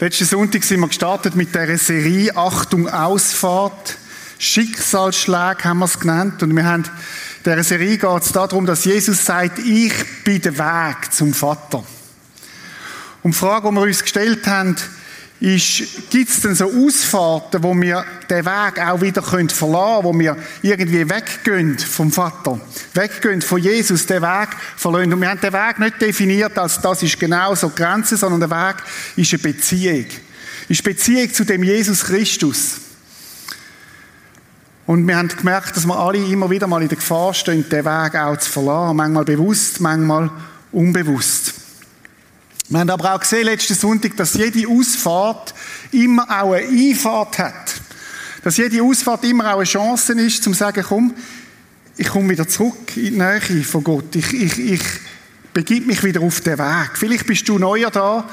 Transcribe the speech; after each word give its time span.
Letzten 0.00 0.24
Sonntag 0.24 0.64
sind 0.64 0.80
wir 0.80 0.88
gestartet 0.88 1.34
mit 1.34 1.54
der 1.54 1.76
Serie 1.76 2.34
Achtung 2.34 2.88
Ausfahrt. 2.88 3.98
Schicksalsschläge 4.38 5.64
haben 5.64 5.80
wir 5.80 5.84
es 5.84 6.00
genannt. 6.00 6.42
Und 6.42 6.56
wir 6.56 6.64
haben, 6.64 6.84
in 6.84 6.90
dieser 7.44 7.62
Serie 7.62 7.98
geht 7.98 8.22
es 8.22 8.32
darum, 8.32 8.64
dass 8.64 8.86
Jesus 8.86 9.26
sagt, 9.26 9.58
ich 9.58 9.92
bin 10.24 10.40
der 10.40 10.56
Weg 10.56 11.12
zum 11.12 11.34
Vater. 11.34 11.84
Und 13.22 13.34
die 13.34 13.38
Frage, 13.38 13.68
die 13.68 13.74
wir 13.74 13.82
uns 13.82 14.00
gestellt 14.00 14.46
haben, 14.46 14.74
gibt 15.40 16.28
es 16.28 16.40
denn 16.42 16.54
so 16.54 16.66
Ausfahrten, 16.66 17.62
wo 17.62 17.74
wir 17.74 18.04
den 18.28 18.44
Weg 18.44 18.78
auch 18.78 19.00
wieder 19.00 19.22
können 19.22 19.48
verlassen 19.48 20.02
können, 20.02 20.04
wo 20.04 20.18
wir 20.18 20.36
irgendwie 20.60 21.08
weggehen 21.08 21.78
vom 21.78 22.12
Vater, 22.12 22.60
weggehen 22.92 23.40
von 23.40 23.58
Jesus, 23.58 24.04
den 24.04 24.20
Weg 24.20 24.48
verlassen. 24.76 25.14
Und 25.14 25.20
wir 25.20 25.30
haben 25.30 25.40
den 25.40 25.52
Weg 25.52 25.78
nicht 25.78 26.00
definiert 26.00 26.58
als 26.58 26.80
das 26.80 27.02
ist 27.02 27.18
genau 27.18 27.54
so 27.54 27.70
Grenze, 27.70 28.18
sondern 28.18 28.40
der 28.40 28.50
Weg 28.50 28.76
ist 29.16 29.32
eine 29.32 29.42
Beziehung. 29.42 30.06
Ist 30.68 30.84
Beziehung 30.84 31.32
zu 31.32 31.44
dem 31.44 31.64
Jesus 31.64 32.04
Christus. 32.04 32.76
Und 34.86 35.06
wir 35.06 35.16
haben 35.16 35.28
gemerkt, 35.28 35.74
dass 35.74 35.86
wir 35.86 35.98
alle 35.98 36.18
immer 36.18 36.50
wieder 36.50 36.66
mal 36.66 36.82
in 36.82 36.88
der 36.88 36.98
Gefahr 36.98 37.32
stehen, 37.32 37.66
den 37.68 37.84
Weg 37.84 38.14
auch 38.14 38.36
zu 38.36 38.50
verlassen. 38.50 38.96
Manchmal 38.96 39.24
bewusst, 39.24 39.80
manchmal 39.80 40.30
unbewusst. 40.70 41.59
Wir 42.70 42.78
haben 42.78 42.90
aber 42.90 43.16
auch 43.16 43.20
gesehen 43.20 43.46
letzten 43.46 43.74
Sonntag, 43.74 44.16
dass 44.16 44.34
jede 44.34 44.68
Ausfahrt 44.68 45.54
immer 45.90 46.22
auch 46.22 46.52
eine 46.52 46.68
Einfahrt 46.68 47.36
hat. 47.40 47.80
Dass 48.44 48.58
jede 48.58 48.80
Ausfahrt 48.80 49.24
immer 49.24 49.52
auch 49.52 49.56
eine 49.56 49.64
Chance 49.64 50.12
ist, 50.12 50.44
zum 50.44 50.52
zu 50.52 50.60
sagen, 50.60 50.84
komm, 50.86 51.12
ich 51.96 52.06
komme 52.06 52.28
wieder 52.28 52.46
zurück 52.46 52.96
in 52.96 53.02
die 53.02 53.10
Nähe 53.10 53.64
von 53.64 53.82
Gott. 53.82 54.14
Ich, 54.14 54.32
ich, 54.32 54.58
ich 54.60 54.82
begib 55.52 55.88
mich 55.88 56.04
wieder 56.04 56.20
auf 56.20 56.42
den 56.42 56.58
Weg. 56.58 56.90
Vielleicht 56.94 57.26
bist 57.26 57.48
du 57.48 57.58
neuer 57.58 57.90
da 57.90 58.30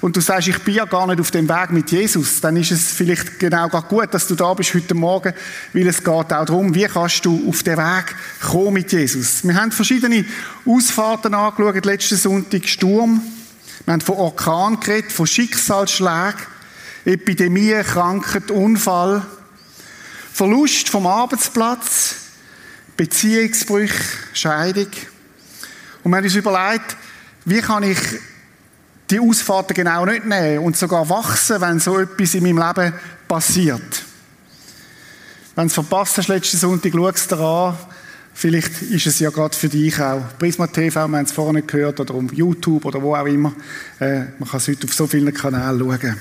und 0.00 0.16
du 0.16 0.20
sagst, 0.20 0.46
ich 0.46 0.60
bin 0.60 0.74
ja 0.74 0.84
gar 0.84 1.08
nicht 1.08 1.20
auf 1.20 1.32
dem 1.32 1.48
Weg 1.48 1.72
mit 1.72 1.90
Jesus. 1.90 2.40
Dann 2.40 2.56
ist 2.58 2.70
es 2.70 2.92
vielleicht 2.92 3.40
genau 3.40 3.68
gut, 3.68 4.14
dass 4.14 4.28
du 4.28 4.36
da 4.36 4.54
bist 4.54 4.72
heute 4.72 4.94
Morgen, 4.94 5.34
weil 5.72 5.88
es 5.88 5.98
geht 5.98 6.08
auch 6.08 6.24
darum, 6.24 6.72
wie 6.76 6.86
kannst 6.86 7.24
du 7.24 7.48
auf 7.48 7.64
den 7.64 7.76
Weg 7.76 8.14
kommen 8.40 8.74
mit 8.74 8.92
Jesus. 8.92 9.42
Wir 9.42 9.56
haben 9.56 9.72
verschiedene 9.72 10.24
Ausfahrten 10.64 11.34
angeschaut, 11.34 11.84
letzten 11.84 12.16
Sonntag 12.16 12.68
Sturm, 12.68 13.20
wir 13.86 13.92
haben 13.92 14.00
von 14.00 14.16
Orkan 14.16 14.80
geredet, 14.80 15.12
von 15.12 15.26
Schicksalsschlägen, 15.26 16.40
Epidemie, 17.04 17.82
Krankheit, 17.82 18.50
Unfall, 18.50 19.26
Verlust 20.32 20.88
vom 20.88 21.06
Arbeitsplatz, 21.06 22.14
Beziehungsbrüche, 22.96 24.04
Scheidung. 24.32 24.88
Und 26.02 26.10
wir 26.10 26.18
haben 26.18 26.24
uns 26.24 26.34
überlegt, 26.34 26.96
wie 27.44 27.60
kann 27.60 27.82
ich 27.82 27.98
die 29.10 29.20
Ausfahrten 29.20 29.74
genau 29.74 30.04
nicht 30.04 30.24
nehmen 30.24 30.60
und 30.60 30.76
sogar 30.76 31.08
wachsen, 31.08 31.60
wenn 31.60 31.80
so 31.80 31.98
etwas 31.98 32.34
in 32.34 32.44
meinem 32.44 32.58
Leben 32.58 32.94
passiert. 33.26 34.04
Wenn 35.56 35.64
du 35.64 35.68
es 35.68 35.74
verpasst 35.74 36.18
hast 36.18 36.28
letzten 36.28 36.58
Sonntag, 36.58 36.92
schau 36.94 37.08
es 37.08 37.26
dir 37.26 37.38
an. 37.38 37.78
Vielleicht 38.40 38.80
ist 38.80 39.06
es 39.06 39.18
ja 39.18 39.28
gerade 39.28 39.54
für 39.54 39.68
dich 39.68 40.00
auch. 40.00 40.22
Prisma 40.38 40.66
TV, 40.66 41.06
wir 41.08 41.18
haben 41.18 41.26
es 41.26 41.30
vorhin 41.30 41.66
gehört, 41.66 42.00
oder 42.00 42.14
um 42.14 42.26
YouTube 42.32 42.86
oder 42.86 43.02
wo 43.02 43.14
auch 43.14 43.26
immer. 43.26 43.52
Äh, 43.98 44.20
man 44.38 44.48
kann 44.48 44.56
es 44.56 44.66
heute 44.66 44.86
auf 44.86 44.94
so 44.94 45.06
vielen 45.06 45.34
Kanälen 45.34 45.78
schauen. 45.78 46.16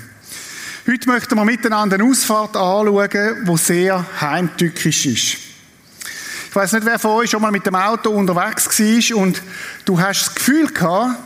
Heute 0.86 1.08
möchten 1.08 1.36
wir 1.36 1.46
miteinander 1.46 1.96
eine 1.96 2.04
Ausfahrt 2.04 2.58
anschauen, 2.58 3.10
die 3.48 3.58
sehr 3.58 4.06
heimtückisch 4.20 5.06
ist. 5.06 5.38
Ich 6.50 6.56
weiß 6.56 6.74
nicht, 6.74 6.86
wer 6.86 7.00
von 7.00 7.12
euch 7.12 7.30
schon 7.30 7.42
mal 7.42 7.54
mit 7.54 7.66
dem 7.66 7.76
Auto 7.76 8.10
unterwegs 8.10 8.68
war 8.68 9.18
und 9.18 9.42
du 9.86 9.98
hast 9.98 10.26
das 10.26 10.36
Gefühl 10.36 10.68
gehabt, 10.74 11.22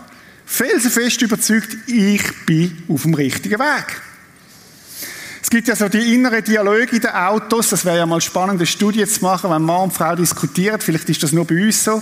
felsenfest 0.45 1.23
überzeugt, 1.23 1.75
ich 1.87 2.21
bin 2.45 2.83
auf 2.87 3.01
dem 3.01 3.15
richtigen 3.15 3.57
Weg 3.57 3.99
gibt 5.49 5.67
ja 5.67 5.75
so 5.75 5.89
die 5.89 6.15
inneren 6.15 6.41
Dialoge 6.41 6.95
in 6.95 7.01
den 7.01 7.11
Autos. 7.11 7.69
Das 7.69 7.83
wäre 7.83 7.97
ja 7.97 8.05
mal 8.05 8.21
spannend, 8.21 8.61
eine 8.61 8.65
Studie 8.65 9.05
zu 9.05 9.21
machen, 9.21 9.51
wenn 9.51 9.61
Mann 9.61 9.81
und 9.81 9.93
Frau 9.93 10.15
diskutieren. 10.15 10.79
Vielleicht 10.79 11.09
ist 11.09 11.21
das 11.21 11.33
nur 11.33 11.45
bei 11.45 11.65
uns 11.65 11.83
so. 11.83 12.01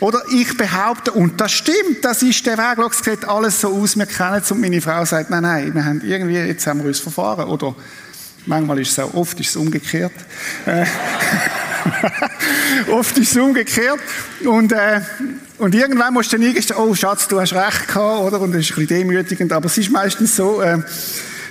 Oder 0.00 0.22
ich 0.34 0.56
behaupte, 0.56 1.12
und 1.12 1.38
das 1.38 1.52
stimmt, 1.52 2.02
das 2.02 2.22
ist 2.22 2.46
der 2.46 2.56
Weg. 2.56 2.78
Es 2.90 3.04
sieht 3.04 3.28
alles 3.28 3.60
so 3.60 3.76
aus, 3.76 3.94
wir 3.96 4.06
kennen 4.06 4.40
es. 4.42 4.50
Und 4.50 4.62
meine 4.62 4.80
Frau 4.80 5.04
sagt, 5.04 5.28
nein, 5.28 5.42
nein, 5.42 5.74
wir 5.74 5.84
haben 5.84 6.00
irgendwie, 6.02 6.36
jetzt 6.36 6.66
haben 6.66 6.80
wir 6.80 6.86
uns 6.86 6.98
verfahren. 6.98 7.48
Oder 7.48 7.74
manchmal 8.46 8.78
ist 8.80 8.92
es 8.92 8.98
auch, 9.00 9.12
oft 9.12 9.38
ist 9.38 9.50
es 9.50 9.56
umgekehrt. 9.56 10.14
Äh, 10.64 10.86
oft 12.90 13.18
ist 13.18 13.32
es 13.32 13.36
umgekehrt. 13.36 14.00
Und, 14.46 14.72
äh, 14.72 15.02
und 15.58 15.74
irgendwann 15.74 16.14
musst 16.14 16.32
du 16.32 16.38
dann 16.38 16.46
eingestehen, 16.46 16.80
oh 16.80 16.94
Schatz, 16.94 17.28
du 17.28 17.38
hast 17.38 17.52
recht 17.52 17.86
gehabt, 17.86 18.22
oder? 18.22 18.40
Und 18.40 18.52
das 18.52 18.62
ist 18.62 18.70
ein 18.70 18.86
bisschen 18.86 19.08
demütigend. 19.08 19.52
Aber 19.52 19.66
es 19.66 19.76
ist 19.76 19.90
meistens 19.90 20.34
so, 20.34 20.62
äh, 20.62 20.78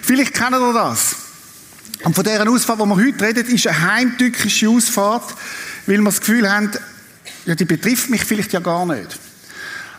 vielleicht 0.01 0.33
kennen 0.33 0.59
wir 0.59 0.73
das. 0.73 1.26
Und 2.07 2.13
von 2.13 2.23
dieser 2.23 2.49
Ausfahrt, 2.49 2.79
die 2.79 2.85
wir 2.85 2.95
heute 2.95 3.21
reden, 3.21 3.53
ist 3.53 3.67
eine 3.67 3.81
heimtückische 3.81 4.69
Ausfahrt, 4.69 5.35
weil 5.87 5.97
wir 5.97 6.05
das 6.05 6.21
Gefühl 6.21 6.49
haben, 6.49 6.71
ja, 7.45 7.53
die 7.53 7.65
betrifft 7.65 8.09
mich 8.09 8.23
vielleicht 8.23 8.53
ja 8.53 8.61
gar 8.61 8.85
nicht. 8.85 9.19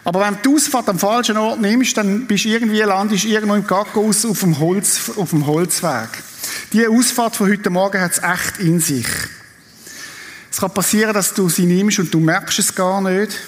Aber 0.05 0.21
wenn 0.21 0.37
du 0.37 0.41
die 0.49 0.57
Ausfahrt 0.57 0.89
am 0.89 0.99
falschen 0.99 1.37
Ort 1.37 1.61
nimmst, 1.61 1.99
dann 1.99 2.27
bist 2.27 2.47
du 2.47 2.49
irgendwie, 2.49 2.81
landest 2.81 3.27
irgendwo 3.27 3.57
im 3.57 3.67
Gackhaus 3.67 4.25
auf 4.25 4.41
dem, 4.41 4.57
auf 4.57 5.31
dem 5.31 5.47
Holzweg. 5.47 6.09
Die 6.73 6.89
Ausfahrt 6.89 7.37
von 7.37 7.51
heute 7.51 7.69
Morgen 7.69 8.01
hat 8.01 8.13
es 8.13 8.23
echt 8.23 8.59
in 8.59 8.81
sich. 8.81 9.07
Es 10.51 10.61
kann 10.61 10.73
passieren, 10.73 11.13
dass 11.13 11.35
du 11.35 11.51
sie 11.51 11.67
nimmst 11.67 11.99
und 11.99 12.15
du 12.15 12.21
merkst 12.21 12.59
es 12.59 12.75
gar 12.75 13.03
nicht. 13.03 13.39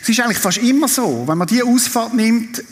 Es 0.00 0.08
ist 0.08 0.20
eigentlich 0.20 0.38
fast 0.38 0.56
immer 0.56 0.88
so. 0.88 1.28
Wenn 1.28 1.36
man 1.36 1.48
diese 1.48 1.66
Ausfahrt 1.66 2.14
nimmt, 2.14 2.64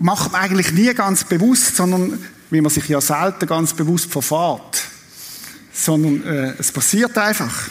macht 0.00 0.32
man 0.32 0.40
eigentlich 0.40 0.72
nie 0.72 0.92
ganz 0.92 1.22
bewusst, 1.22 1.76
sondern 1.76 2.18
wie 2.54 2.60
man 2.60 2.70
sich 2.70 2.88
ja 2.88 3.00
selten 3.00 3.46
ganz 3.46 3.74
bewusst 3.74 4.10
verfahrt, 4.10 4.82
sondern 5.72 6.24
äh, 6.24 6.54
es 6.58 6.70
passiert 6.70 7.18
einfach. 7.18 7.68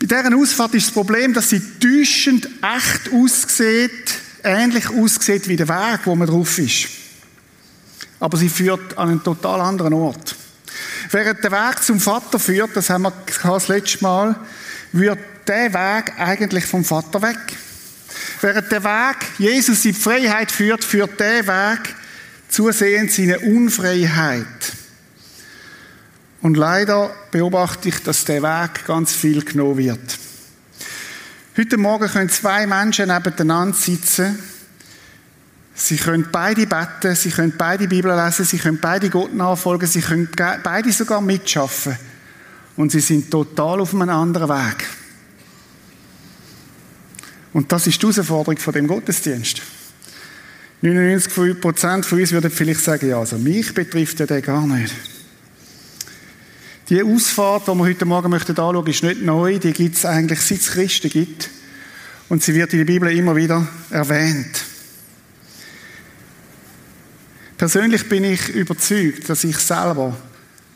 Bei 0.00 0.06
dieser 0.06 0.36
Ausfahrt 0.36 0.74
ist 0.74 0.88
das 0.88 0.94
Problem, 0.94 1.32
dass 1.32 1.50
sie 1.50 1.62
täuschend 1.78 2.46
echt 2.46 3.12
aussieht, 3.12 4.14
ähnlich 4.42 4.88
aussieht 4.90 5.48
wie 5.48 5.56
der 5.56 5.68
Weg, 5.68 6.00
wo 6.04 6.16
man 6.16 6.26
drauf 6.26 6.58
ist. 6.58 6.88
Aber 8.20 8.36
sie 8.36 8.48
führt 8.48 8.98
an 8.98 9.10
einen 9.10 9.22
total 9.22 9.60
anderen 9.60 9.92
Ort. 9.92 10.34
Während 11.10 11.42
der 11.42 11.52
Weg 11.52 11.82
zum 11.82 12.00
Vater 12.00 12.38
führt, 12.38 12.76
das 12.76 12.90
haben 12.90 13.02
wir 13.02 13.12
das 13.42 13.68
letzte 13.68 14.02
Mal, 14.02 14.36
wird 14.92 15.18
der 15.46 15.72
Weg 15.72 16.12
eigentlich 16.18 16.66
vom 16.66 16.84
Vater 16.84 17.22
weg. 17.22 17.38
Während 18.40 18.70
der 18.70 18.82
Weg 18.82 19.16
Jesus 19.38 19.84
in 19.84 19.92
die 19.92 20.00
Freiheit 20.00 20.50
führt, 20.50 20.84
führt 20.84 21.18
der 21.20 21.46
Weg 21.46 21.94
zusehends 22.48 23.16
seine 23.16 23.38
Unfreiheit. 23.40 24.46
Und 26.40 26.56
leider 26.56 27.10
beobachte 27.30 27.88
ich, 27.88 28.02
dass 28.02 28.24
der 28.24 28.42
Weg 28.42 28.86
ganz 28.86 29.12
viel 29.12 29.44
genommen 29.44 29.78
wird. 29.78 30.18
Heute 31.56 31.76
Morgen 31.76 32.08
können 32.08 32.30
zwei 32.30 32.66
Menschen 32.66 33.08
nebeneinander 33.08 33.76
sitzen. 33.76 34.38
Sie 35.74 35.96
können 35.96 36.28
beide 36.30 36.66
beten, 36.66 37.14
sie 37.14 37.30
können 37.30 37.54
beide 37.56 37.88
Bibel 37.88 38.14
lesen, 38.14 38.44
sie 38.44 38.58
können 38.58 38.78
beide 38.80 39.10
Gott 39.10 39.34
nachfolgen, 39.34 39.88
sie 39.88 40.00
können 40.00 40.28
beide 40.36 40.92
sogar 40.92 41.20
mitschaffen. 41.20 41.96
Und 42.76 42.92
sie 42.92 43.00
sind 43.00 43.30
total 43.30 43.80
auf 43.80 43.92
einem 43.92 44.08
anderen 44.08 44.48
Weg. 44.48 44.86
Und 47.52 47.72
das 47.72 47.88
ist 47.88 48.00
die 48.00 48.06
Herausforderung 48.06 48.58
von 48.58 48.72
dem 48.72 48.86
Gottesdienst. 48.86 49.62
99% 50.82 52.04
von 52.04 52.20
uns 52.20 52.32
würden 52.32 52.50
vielleicht 52.50 52.80
sagen, 52.80 53.08
ja, 53.08 53.18
also 53.18 53.36
mich 53.36 53.74
betrifft 53.74 54.20
ja 54.20 54.26
der 54.26 54.42
gar 54.42 54.66
nicht. 54.66 54.94
Die 56.88 57.02
Ausfahrt, 57.02 57.68
die 57.68 57.74
wir 57.74 57.84
heute 57.84 58.04
Morgen 58.04 58.30
möchten 58.30 58.52
anschauen, 58.52 58.86
ist 58.86 59.02
nicht 59.02 59.22
neu. 59.22 59.58
Die 59.58 59.72
gibt 59.72 59.96
es 59.96 60.06
eigentlich, 60.06 60.40
seit 60.40 60.60
es 60.60 60.70
Christen 60.70 61.10
gibt. 61.10 61.50
Und 62.28 62.42
sie 62.42 62.54
wird 62.54 62.72
in 62.72 62.78
der 62.78 62.86
Bibel 62.86 63.10
immer 63.10 63.36
wieder 63.36 63.66
erwähnt. 63.90 64.64
Persönlich 67.58 68.08
bin 68.08 68.24
ich 68.24 68.48
überzeugt, 68.50 69.28
dass 69.28 69.44
ich 69.44 69.58
selber 69.58 70.16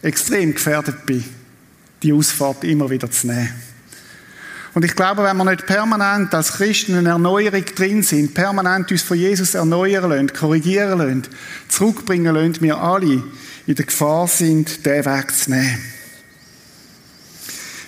extrem 0.03 0.53
gefährdet 0.53 1.07
bin, 1.07 1.25
die 2.03 2.13
Ausfahrt 2.13 2.65
immer 2.65 2.91
wieder 2.91 3.11
zu 3.11 3.29
nehmen. 3.29 3.72
Und 4.75 4.85
ich 4.87 4.97
glaube, 4.97 5.23
wenn 5.23 5.37
wir 5.37 5.45
nicht 5.45 5.67
permanent 5.67 6.35
als 6.35 6.55
Christen 6.55 6.97
in 6.97 7.07
Erneuerung 7.07 7.65
drin 7.65 8.03
sind, 8.03 8.33
permanent 8.33 8.91
uns 8.91 9.03
von 9.03 9.19
Jesus 9.19 9.55
erneuern 9.55 10.09
lassen, 10.09 10.33
korrigieren 10.33 10.99
lassen, 10.99 11.23
zurückbringen 11.69 12.35
lassen, 12.35 12.63
wir 12.63 12.79
alle 12.79 13.23
in 13.67 13.75
der 13.75 13.85
Gefahr 13.85 14.27
sind, 14.27 14.85
den 14.87 15.05
Weg 15.05 15.37
zu 15.37 15.51
nehmen. 15.51 15.79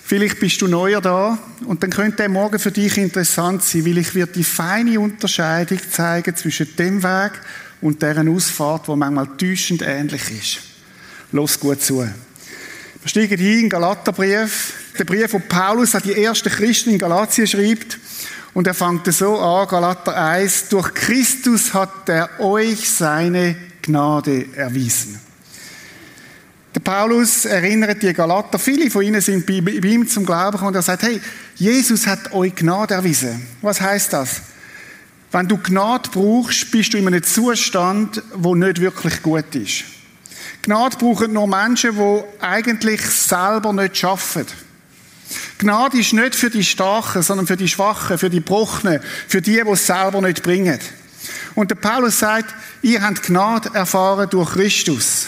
Vielleicht 0.06 0.38
bist 0.38 0.60
du 0.60 0.68
neuer 0.68 1.00
da 1.00 1.38
und 1.64 1.82
dann 1.82 1.88
könnte 1.88 2.18
der 2.18 2.28
Morgen 2.28 2.58
für 2.58 2.70
dich 2.70 2.98
interessant 2.98 3.62
sein, 3.62 3.86
weil 3.86 3.96
ich 3.96 4.14
wird 4.14 4.36
die 4.36 4.44
feine 4.44 5.00
Unterscheidung 5.00 5.78
zeigen 5.90 6.36
zwischen 6.36 6.76
dem 6.76 7.02
Weg 7.02 7.32
und 7.80 8.02
deren 8.02 8.28
Ausfahrt, 8.28 8.86
wo 8.88 8.96
manchmal 8.96 9.28
täuschend 9.38 9.80
ähnlich 9.80 10.30
ist. 10.30 10.58
Los 11.32 11.58
gut 11.58 11.80
zu. 11.80 12.00
Wir 12.00 13.08
steigen 13.08 13.38
hier 13.38 13.60
in 13.60 13.70
Galaterbrief, 13.70 14.74
der 14.98 15.04
Brief, 15.04 15.30
von 15.30 15.42
Paulus 15.42 15.94
an 15.94 16.02
die 16.02 16.22
ersten 16.22 16.48
Christen 16.48 16.90
in 16.90 16.98
Galatien 16.98 17.46
schreibt. 17.46 17.98
Und 18.52 18.66
er 18.66 18.74
fängt 18.74 19.12
so 19.12 19.38
an, 19.38 19.66
Galater 19.66 20.16
1, 20.16 20.68
durch 20.68 20.94
Christus 20.94 21.74
hat 21.74 22.08
er 22.08 22.40
euch 22.40 22.88
seine 22.88 23.56
Gnade 23.82 24.46
erwiesen. 24.54 25.18
Der 26.74 26.80
Paulus 26.80 27.44
erinnert 27.44 28.02
die 28.02 28.12
Galater, 28.12 28.58
viele 28.58 28.90
von 28.90 29.02
ihnen 29.02 29.20
sind 29.20 29.46
bei, 29.46 29.54
ihm 29.54 30.08
zum 30.08 30.26
Glauben 30.26 30.52
gekommen 30.52 30.68
und 30.68 30.76
er 30.76 30.82
sagt, 30.82 31.04
hey, 31.04 31.20
Jesus 31.54 32.06
hat 32.06 32.32
euch 32.32 32.54
Gnade 32.54 32.94
erwiesen. 32.94 33.46
Was 33.62 33.80
heißt 33.80 34.12
das? 34.12 34.42
Wenn 35.30 35.48
du 35.48 35.56
Gnade 35.58 36.10
brauchst, 36.12 36.70
bist 36.70 36.92
du 36.92 36.98
in 36.98 37.06
einem 37.06 37.22
Zustand, 37.22 38.22
wo 38.34 38.54
nicht 38.54 38.80
wirklich 38.80 39.22
gut 39.22 39.54
ist. 39.54 39.84
Gnade 40.62 40.96
brauchen 40.96 41.32
nur 41.32 41.46
Menschen, 41.46 41.96
die 41.96 42.22
eigentlich 42.40 43.02
selber 43.02 43.72
nicht 43.72 43.96
schaffen. 43.96 44.46
Gnade 45.58 45.98
ist 45.98 46.12
nicht 46.12 46.34
für 46.34 46.50
die 46.50 46.64
Starken, 46.64 47.22
sondern 47.22 47.46
für 47.46 47.56
die 47.56 47.68
Schwachen, 47.68 48.18
für 48.18 48.30
die 48.30 48.40
Brochenen, 48.40 49.00
für 49.28 49.40
die, 49.40 49.62
die 49.64 49.70
es 49.70 49.86
selber 49.86 50.20
nicht 50.20 50.42
bringen. 50.42 50.78
Und 51.54 51.70
der 51.70 51.76
Paulus 51.76 52.18
sagt, 52.18 52.54
ihr 52.82 53.02
habt 53.02 53.22
Gnade 53.22 53.70
erfahren 53.72 54.28
durch 54.30 54.52
Christus. 54.52 55.26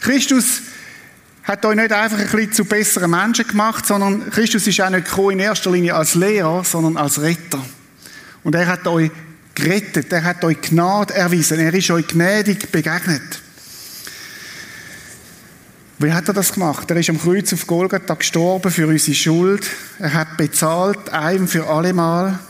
Christus 0.00 0.62
hat 1.44 1.64
euch 1.64 1.76
nicht 1.76 1.92
einfach 1.92 2.18
ein 2.18 2.28
bisschen 2.28 2.52
zu 2.52 2.64
besseren 2.64 3.10
Menschen 3.10 3.46
gemacht, 3.46 3.86
sondern 3.86 4.30
Christus 4.30 4.66
ist 4.66 4.80
auch 4.80 4.90
nicht 4.90 5.06
in 5.16 5.38
erster 5.38 5.70
Linie 5.70 5.94
als 5.94 6.14
Lehrer, 6.14 6.64
sondern 6.64 6.96
als 6.96 7.20
Retter. 7.20 7.64
Und 8.42 8.54
er 8.54 8.66
hat 8.66 8.86
euch 8.86 9.10
gerettet, 9.54 10.12
er 10.12 10.24
hat 10.24 10.44
euch 10.44 10.60
Gnade 10.60 11.14
erwiesen, 11.14 11.58
er 11.58 11.74
ist 11.74 11.90
euch 11.90 12.06
gnädig 12.06 12.72
begegnet. 12.72 13.41
Wie 16.02 16.12
hat 16.12 16.26
er 16.26 16.34
das 16.34 16.52
gemacht? 16.52 16.90
Er 16.90 16.96
ist 16.96 17.10
am 17.10 17.20
Kreuz 17.20 17.52
auf 17.52 17.66
Golgatha 17.68 18.14
gestorben 18.14 18.72
für 18.72 18.88
unsere 18.88 19.14
Schuld. 19.14 19.70
Er 20.00 20.12
hat 20.12 20.36
bezahlt, 20.36 21.10
ein 21.10 21.46
für 21.46 21.68
alle 21.68 21.92
Mal. 21.92 22.40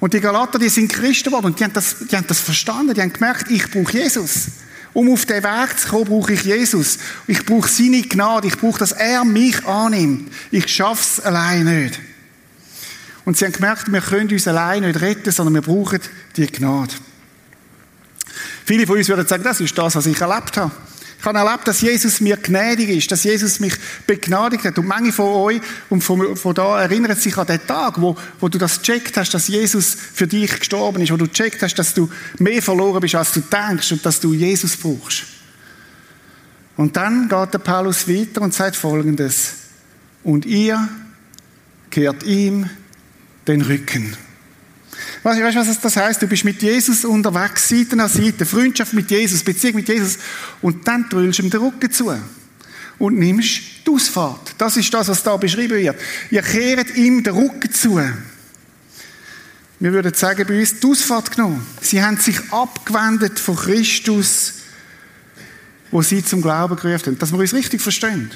Und 0.00 0.12
die 0.12 0.20
Galater, 0.20 0.58
die 0.58 0.68
sind 0.68 0.92
Christen 0.92 1.30
geworden 1.30 1.46
und 1.46 1.60
die 1.60 1.64
haben 1.64 1.72
das, 1.72 1.96
die 2.10 2.16
haben 2.16 2.26
das 2.26 2.40
verstanden. 2.40 2.94
Die 2.94 3.00
haben 3.00 3.12
gemerkt, 3.12 3.48
ich 3.48 3.70
brauche 3.70 3.92
Jesus. 3.92 4.48
Um 4.92 5.12
auf 5.12 5.24
den 5.24 5.44
Weg 5.44 5.78
zu 5.78 5.88
kommen, 5.88 6.06
brauche 6.06 6.32
ich 6.32 6.42
Jesus. 6.42 6.98
Ich 7.28 7.46
brauche 7.46 7.68
seine 7.68 8.02
Gnade. 8.02 8.48
Ich 8.48 8.58
brauche, 8.58 8.80
dass 8.80 8.90
er 8.90 9.24
mich 9.24 9.64
annimmt. 9.64 10.32
Ich 10.50 10.66
schaffe 10.66 11.02
es 11.02 11.24
allein 11.24 11.64
nicht. 11.64 12.00
Und 13.24 13.36
sie 13.36 13.44
haben 13.44 13.52
gemerkt, 13.52 13.92
wir 13.92 14.00
können 14.00 14.30
uns 14.30 14.48
allein 14.48 14.82
nicht 14.82 15.00
retten, 15.00 15.30
sondern 15.30 15.54
wir 15.54 15.62
brauchen 15.62 16.00
die 16.36 16.46
Gnade. 16.46 16.94
Viele 18.64 18.84
von 18.84 18.96
uns 18.96 19.08
würden 19.08 19.26
sagen, 19.28 19.44
das 19.44 19.60
ist 19.60 19.78
das, 19.78 19.94
was 19.94 20.06
ich 20.06 20.20
erlebt 20.20 20.56
habe. 20.56 20.72
Ich 21.18 21.24
habe 21.24 21.38
erlebt, 21.38 21.66
dass 21.66 21.80
Jesus 21.80 22.20
mir 22.20 22.36
gnädig 22.36 22.90
ist, 22.90 23.10
dass 23.10 23.24
Jesus 23.24 23.58
mich 23.58 23.74
begnadigt 24.06 24.64
hat. 24.64 24.78
Und 24.78 24.86
manche 24.86 25.12
von 25.12 25.26
euch, 25.26 25.60
und 25.88 26.02
von, 26.02 26.36
von 26.36 26.54
da 26.54 26.80
erinnern 26.80 27.16
sich 27.16 27.36
an 27.36 27.46
den 27.46 27.66
Tag, 27.66 28.00
wo, 28.00 28.16
wo 28.38 28.48
du 28.48 28.58
das 28.58 28.82
gecheckt 28.82 29.16
hast, 29.16 29.32
dass 29.34 29.48
Jesus 29.48 29.96
für 30.14 30.26
dich 30.26 30.58
gestorben 30.58 31.02
ist, 31.02 31.12
wo 31.12 31.16
du 31.16 31.26
gecheckt 31.26 31.62
hast, 31.62 31.74
dass 31.76 31.94
du 31.94 32.08
mehr 32.38 32.62
verloren 32.62 33.00
bist, 33.00 33.14
als 33.14 33.32
du 33.32 33.40
denkst 33.40 33.92
und 33.92 34.06
dass 34.06 34.20
du 34.20 34.34
Jesus 34.34 34.76
brauchst. 34.76 35.24
Und 36.76 36.96
dann 36.96 37.28
geht 37.28 37.54
der 37.54 37.58
Paulus 37.58 38.06
weiter 38.06 38.42
und 38.42 38.52
sagt 38.52 38.76
Folgendes. 38.76 39.54
Und 40.22 40.44
ihr 40.44 40.88
kehrt 41.90 42.22
ihm 42.24 42.68
den 43.46 43.62
Rücken. 43.62 44.16
Weißt 45.26 45.40
du, 45.40 45.58
was 45.58 45.80
das 45.80 45.96
heißt? 45.96 46.22
Du 46.22 46.28
bist 46.28 46.44
mit 46.44 46.62
Jesus 46.62 47.04
unterwegs, 47.04 47.68
Seite 47.68 48.00
an 48.00 48.08
Seite, 48.08 48.46
Freundschaft 48.46 48.92
mit 48.92 49.10
Jesus, 49.10 49.42
Beziehung 49.42 49.74
mit 49.74 49.88
Jesus, 49.88 50.18
und 50.62 50.86
dann 50.86 51.08
drüllst 51.08 51.40
du 51.40 51.42
ihm 51.42 51.50
den 51.50 51.62
Rücken 51.62 51.90
zu 51.90 52.16
und 53.00 53.18
nimmst 53.18 53.60
die 53.84 53.90
Ausfahrt. 53.90 54.54
Das 54.56 54.76
ist 54.76 54.94
das, 54.94 55.08
was 55.08 55.24
da 55.24 55.36
beschrieben 55.36 55.78
wird. 55.78 55.96
Ihr 56.30 56.42
kehrt 56.42 56.94
ihm 56.94 57.24
den 57.24 57.34
Rücken 57.34 57.72
zu. 57.72 58.00
Wir 59.80 59.92
würden 59.92 60.14
sagen, 60.14 60.46
bei 60.46 60.60
uns 60.60 60.78
die 60.78 60.86
Ausfahrt 60.86 61.32
genommen. 61.32 61.66
Sie 61.80 62.00
haben 62.00 62.18
sich 62.18 62.38
abgewendet 62.52 63.40
von 63.40 63.56
Christus, 63.56 64.52
wo 65.90 66.02
sie 66.02 66.24
zum 66.24 66.40
Glauben 66.40 66.76
gerufen 66.76 67.04
haben. 67.04 67.18
Dass 67.18 67.32
wir 67.32 67.40
uns 67.40 67.52
richtig 67.52 67.82
verstehen. 67.82 68.30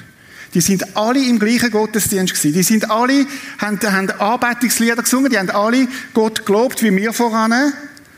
Die 0.54 0.60
sind 0.60 0.96
alle 0.96 1.24
im 1.24 1.38
gleichen 1.38 1.70
Gottesdienst 1.70 2.34
gewesen. 2.34 2.52
Die 2.52 2.62
sind 2.62 2.90
alle, 2.90 3.26
haben, 3.58 3.80
haben 3.80 4.10
Arbeitungslieder 4.10 4.96
gesungen, 4.96 5.30
die 5.30 5.38
haben 5.38 5.50
alle 5.50 5.86
Gott 6.12 6.44
gelobt, 6.44 6.82
wie 6.82 6.94
wir 6.94 7.12
voran. 7.12 7.72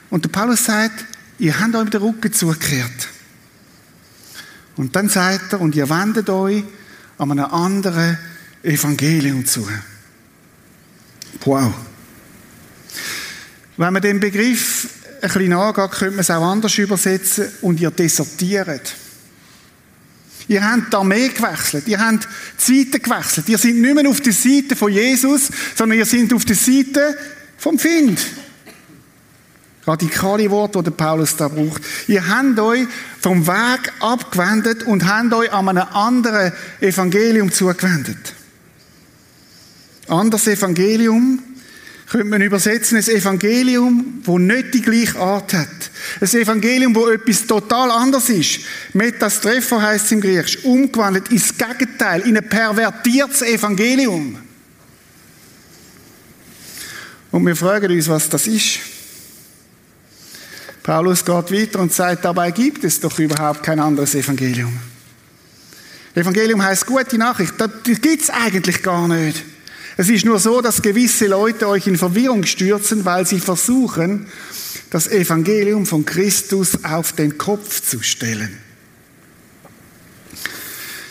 Und 0.08 0.24
der 0.24 0.30
Paulus 0.30 0.64
sagt, 0.64 1.04
ihr 1.38 1.58
habt 1.60 1.74
euch 1.74 1.90
den 1.90 2.00
Rücken 2.00 2.32
zugekehrt. 2.32 3.08
Und 4.76 4.96
dann 4.96 5.08
sagt 5.08 5.52
er, 5.52 5.60
und 5.60 5.74
ihr 5.74 5.90
wendet 5.90 6.30
euch 6.30 6.64
an 7.18 7.30
einem 7.30 7.44
anderen 7.44 8.18
Evangelium 8.62 9.44
zu. 9.44 9.68
Wow. 11.44 11.74
Wenn 13.76 13.92
man 13.92 14.02
den 14.02 14.20
Begriff 14.20 14.88
ein 15.20 15.28
bisschen 15.28 15.48
nachgeht, 15.50 15.90
könnte 15.90 16.16
man 16.16 16.20
es 16.20 16.30
auch 16.30 16.42
anders 16.42 16.76
übersetzen 16.78 17.48
und 17.60 17.80
ihr 17.80 17.90
desertiert. 17.90 18.94
Ihr 20.48 20.64
habt 20.64 20.92
die 20.92 20.96
Armee 20.96 21.28
gewechselt. 21.28 21.86
Ihr 21.88 21.98
habt 21.98 22.28
die 22.66 22.84
Seite 22.84 23.00
gewechselt. 23.00 23.48
Ihr 23.48 23.58
seid 23.58 23.74
nicht 23.74 23.94
mehr 23.94 24.08
auf 24.08 24.20
der 24.20 24.32
Seite 24.32 24.76
von 24.76 24.92
Jesus, 24.92 25.50
sondern 25.74 25.98
ihr 25.98 26.06
seid 26.06 26.32
auf 26.32 26.44
der 26.44 26.56
Seite 26.56 27.16
vom 27.58 27.78
Find. 27.78 28.20
Radikale 29.86 30.48
Worte, 30.50 30.82
die 30.82 30.90
Paulus 30.90 31.36
da 31.36 31.48
braucht. 31.48 31.82
Ihr 32.06 32.26
habt 32.28 32.58
euch 32.60 32.86
vom 33.20 33.46
Weg 33.46 33.92
abgewendet 34.00 34.84
und 34.84 35.06
habt 35.06 35.32
euch 35.34 35.52
an 35.52 35.68
einem 35.68 35.88
anderen 35.92 36.52
Evangelium 36.80 37.50
zugewendet. 37.50 38.34
Anderes 40.08 40.46
Evangelium 40.46 41.42
könnte 42.12 42.26
man 42.26 42.42
übersetzen, 42.42 42.98
ein 42.98 43.08
Evangelium, 43.08 44.20
wo 44.24 44.38
nicht 44.38 44.74
die 44.74 44.82
gleiche 44.82 45.18
Art 45.18 45.54
hat. 45.54 45.90
Ein 46.20 46.28
Evangelium, 46.28 46.94
wo 46.94 47.08
etwas 47.08 47.46
total 47.46 47.90
anders 47.90 48.28
ist. 48.28 48.60
Metastrepho 48.92 49.80
heißt 49.80 50.04
es 50.04 50.12
im 50.12 50.20
Griechisch. 50.20 50.62
Umgewandelt 50.62 51.30
ins 51.30 51.56
Gegenteil, 51.56 52.20
in 52.28 52.36
ein 52.36 52.46
pervertiertes 52.46 53.40
Evangelium. 53.40 54.36
Und 57.30 57.46
wir 57.46 57.56
fragen 57.56 57.90
uns, 57.90 58.08
was 58.08 58.28
das 58.28 58.46
ist. 58.46 58.80
Paulus 60.82 61.24
geht 61.24 61.50
weiter 61.50 61.78
und 61.78 61.94
sagt, 61.94 62.26
dabei 62.26 62.50
gibt 62.50 62.84
es 62.84 63.00
doch 63.00 63.18
überhaupt 63.18 63.62
kein 63.62 63.80
anderes 63.80 64.14
Evangelium. 64.14 64.78
Evangelium 66.14 66.62
heißt 66.62 66.84
gute 66.84 67.16
Nachricht. 67.16 67.54
Das 67.56 67.70
gibt 67.84 68.22
es 68.22 68.28
eigentlich 68.28 68.82
gar 68.82 69.08
nicht. 69.08 69.51
Es 69.96 70.08
ist 70.08 70.24
nur 70.24 70.38
so, 70.38 70.60
dass 70.60 70.82
gewisse 70.82 71.26
Leute 71.26 71.68
euch 71.68 71.86
in 71.86 71.98
Verwirrung 71.98 72.44
stürzen, 72.44 73.04
weil 73.04 73.26
sie 73.26 73.40
versuchen, 73.40 74.26
das 74.90 75.06
Evangelium 75.08 75.86
von 75.86 76.04
Christus 76.04 76.84
auf 76.84 77.12
den 77.12 77.38
Kopf 77.38 77.82
zu 77.82 78.02
stellen. 78.02 78.58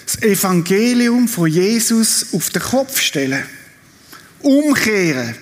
Das 0.06 0.22
Evangelium 0.22 1.28
von 1.28 1.48
Jesus 1.48 2.28
auf 2.34 2.50
den 2.50 2.62
Kopf 2.62 3.00
stellen. 3.00 3.44
Umkehren. 4.42 5.36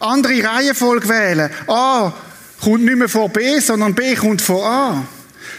Andere 0.00 0.44
Reihenfolge 0.44 1.08
wählen. 1.08 1.50
A 1.66 2.12
kommt 2.60 2.84
nicht 2.84 2.96
mehr 2.96 3.08
vor 3.08 3.28
B, 3.28 3.60
sondern 3.60 3.94
B 3.94 4.14
kommt 4.16 4.42
vor 4.42 4.66
A. 4.66 5.06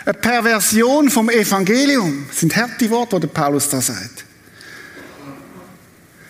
Eine 0.06 0.14
Perversion 0.14 1.10
vom 1.10 1.30
Evangelium. 1.30 2.26
Das 2.28 2.42
sind 2.42 2.56
harte 2.56 2.90
Worte, 2.90 3.20
die 3.20 3.28
Paulus 3.28 3.70
da 3.70 3.82
sagt. 3.82 4.26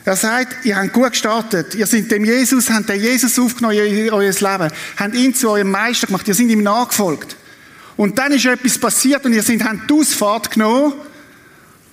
Er 0.06 0.16
sagt, 0.16 0.66
ihr 0.66 0.76
habt 0.76 0.94
gut 0.94 1.12
gestartet. 1.12 1.74
Ihr 1.74 1.88
seid 1.88 2.12
dem 2.12 2.24
Jesus, 2.24 2.70
habt 2.70 2.90
den 2.90 3.02
Jesus 3.02 3.40
aufgenommen 3.40 3.76
in 3.76 4.12
euer 4.12 4.32
Leben. 4.32 4.72
Habt 4.98 5.16
ihn 5.16 5.34
zu 5.34 5.50
eurem 5.50 5.72
Meister 5.72 6.06
gemacht. 6.06 6.28
Ihr 6.28 6.36
seid 6.36 6.48
ihm 6.48 6.62
nachgefolgt. 6.62 7.36
Und 7.98 8.18
dann 8.20 8.32
ist 8.32 8.46
etwas 8.46 8.78
passiert 8.78 9.26
und 9.26 9.34
ihr 9.34 9.42
seid, 9.42 9.64
habt 9.64 9.90
die 9.90 9.94
Ausfahrt 9.94 10.52
genommen 10.52 10.94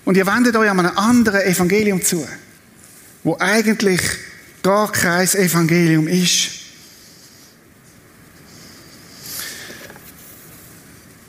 und 0.04 0.16
ihr 0.16 0.26
wendet 0.26 0.56
euch 0.56 0.68
an 0.68 0.80
einem 0.80 0.98
anderen 0.98 1.42
Evangelium 1.42 2.02
zu, 2.02 2.26
wo 3.22 3.36
eigentlich 3.38 4.00
gar 4.62 4.90
kein 4.90 5.28
Evangelium 5.28 6.08
ist. 6.08 6.50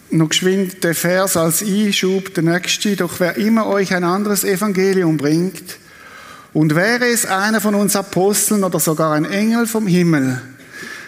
Noch 0.10 0.30
geschwind 0.30 0.84
der 0.84 0.96
Vers 0.96 1.38
als 1.38 1.64
Einschub, 1.64 2.34
der 2.34 2.44
nächste. 2.44 2.96
Doch 2.96 3.20
wer 3.20 3.38
immer 3.38 3.68
euch 3.68 3.94
ein 3.96 4.04
anderes 4.04 4.44
Evangelium 4.44 5.18
bringt, 5.18 5.78
und 6.54 6.76
wäre 6.76 7.08
es 7.08 7.26
einer 7.26 7.62
von 7.62 7.76
uns 7.76 7.96
Aposteln 7.96 8.64
oder 8.64 8.80
sogar 8.80 9.14
ein 9.14 9.26
Engel 9.26 9.68
vom 9.68 9.88
Himmel, 9.88 10.42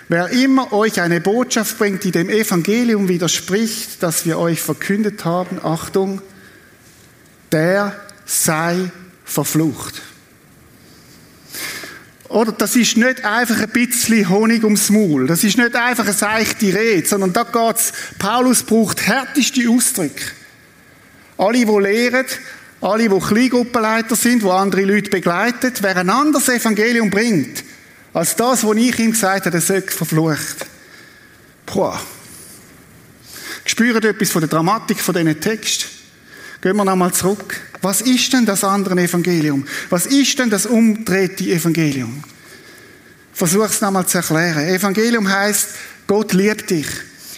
wer 0.10 0.30
immer 0.30 0.74
euch 0.74 1.02
eine 1.02 1.22
Botschaft 1.22 1.78
bringt, 1.78 2.04
die 2.04 2.12
dem 2.12 2.30
Evangelium 2.30 3.08
widerspricht, 3.08 4.02
das 4.02 4.26
wir 4.26 4.40
euch 4.40 4.62
verkündet 4.62 5.24
haben, 5.24 5.64
Achtung, 5.64 6.22
der 7.52 7.96
sei 8.26 8.92
verflucht. 9.24 10.02
Oder 12.28 12.52
das 12.52 12.76
ist 12.76 12.98
nicht 12.98 13.24
einfach 13.24 13.62
ein 13.62 13.70
bisschen 13.70 14.28
Honig 14.30 14.64
ums 14.64 14.90
Maul. 14.90 15.28
Das 15.28 15.44
ist 15.44 15.58
nicht 15.58 15.76
einfach 15.76 16.06
eine 16.06 16.14
seichte 16.14 16.74
Rede, 16.74 17.08
sondern 17.08 17.34
da 17.34 17.44
geht's, 17.44 17.94
Paulus 18.18 18.64
braucht 18.64 19.06
härteste 19.06 19.70
Ausdrücke. 19.70 20.26
Alle, 21.38 21.66
die 21.66 21.66
lehren, 21.66 22.26
alle, 22.82 23.10
die 23.10 23.20
Kleingruppenleiter 23.20 24.16
sind, 24.16 24.44
die 24.44 24.50
andere 24.50 24.84
Leute 24.84 25.10
begleiten, 25.10 25.74
wer 25.82 25.98
ein 25.98 26.10
anderes 26.10 26.50
Evangelium 26.50 27.10
bringt, 27.10 27.64
als 28.14 28.36
das, 28.36 28.64
was 28.64 28.78
ich 28.78 29.00
ihm 29.00 29.12
gesagt 29.12 29.46
habe, 29.46 29.52
der 29.52 29.62
sollte 29.62 29.92
verflucht. 29.92 30.66
Boah. 31.66 32.00
Spüren 33.66 34.04
etwas 34.04 34.30
von 34.30 34.42
der 34.42 34.50
Dramatik 34.50 35.00
von 35.00 35.16
diesen 35.16 35.40
Text? 35.42 35.88
Gehen 36.62 36.78
wir 36.78 36.86
nochmal 36.86 37.14
zurück. 37.14 37.60
Was 37.82 38.02
ist 38.02 38.32
denn 38.34 38.46
das 38.46 38.64
andere 38.64 39.00
Evangelium? 39.00 39.66
Was 39.90 40.06
ist 40.06 40.40
denn 40.40 40.50
das 40.50 40.66
umdrehte 40.66 41.44
Evangelium? 41.44 42.24
Versuch 43.34 43.66
es 43.66 43.82
nochmal 43.82 44.06
zu 44.06 44.18
erklären. 44.18 44.68
Evangelium 44.68 45.30
heißt, 45.30 45.70
Gott 46.08 46.34
liebt 46.34 46.70
dich. 46.70 46.88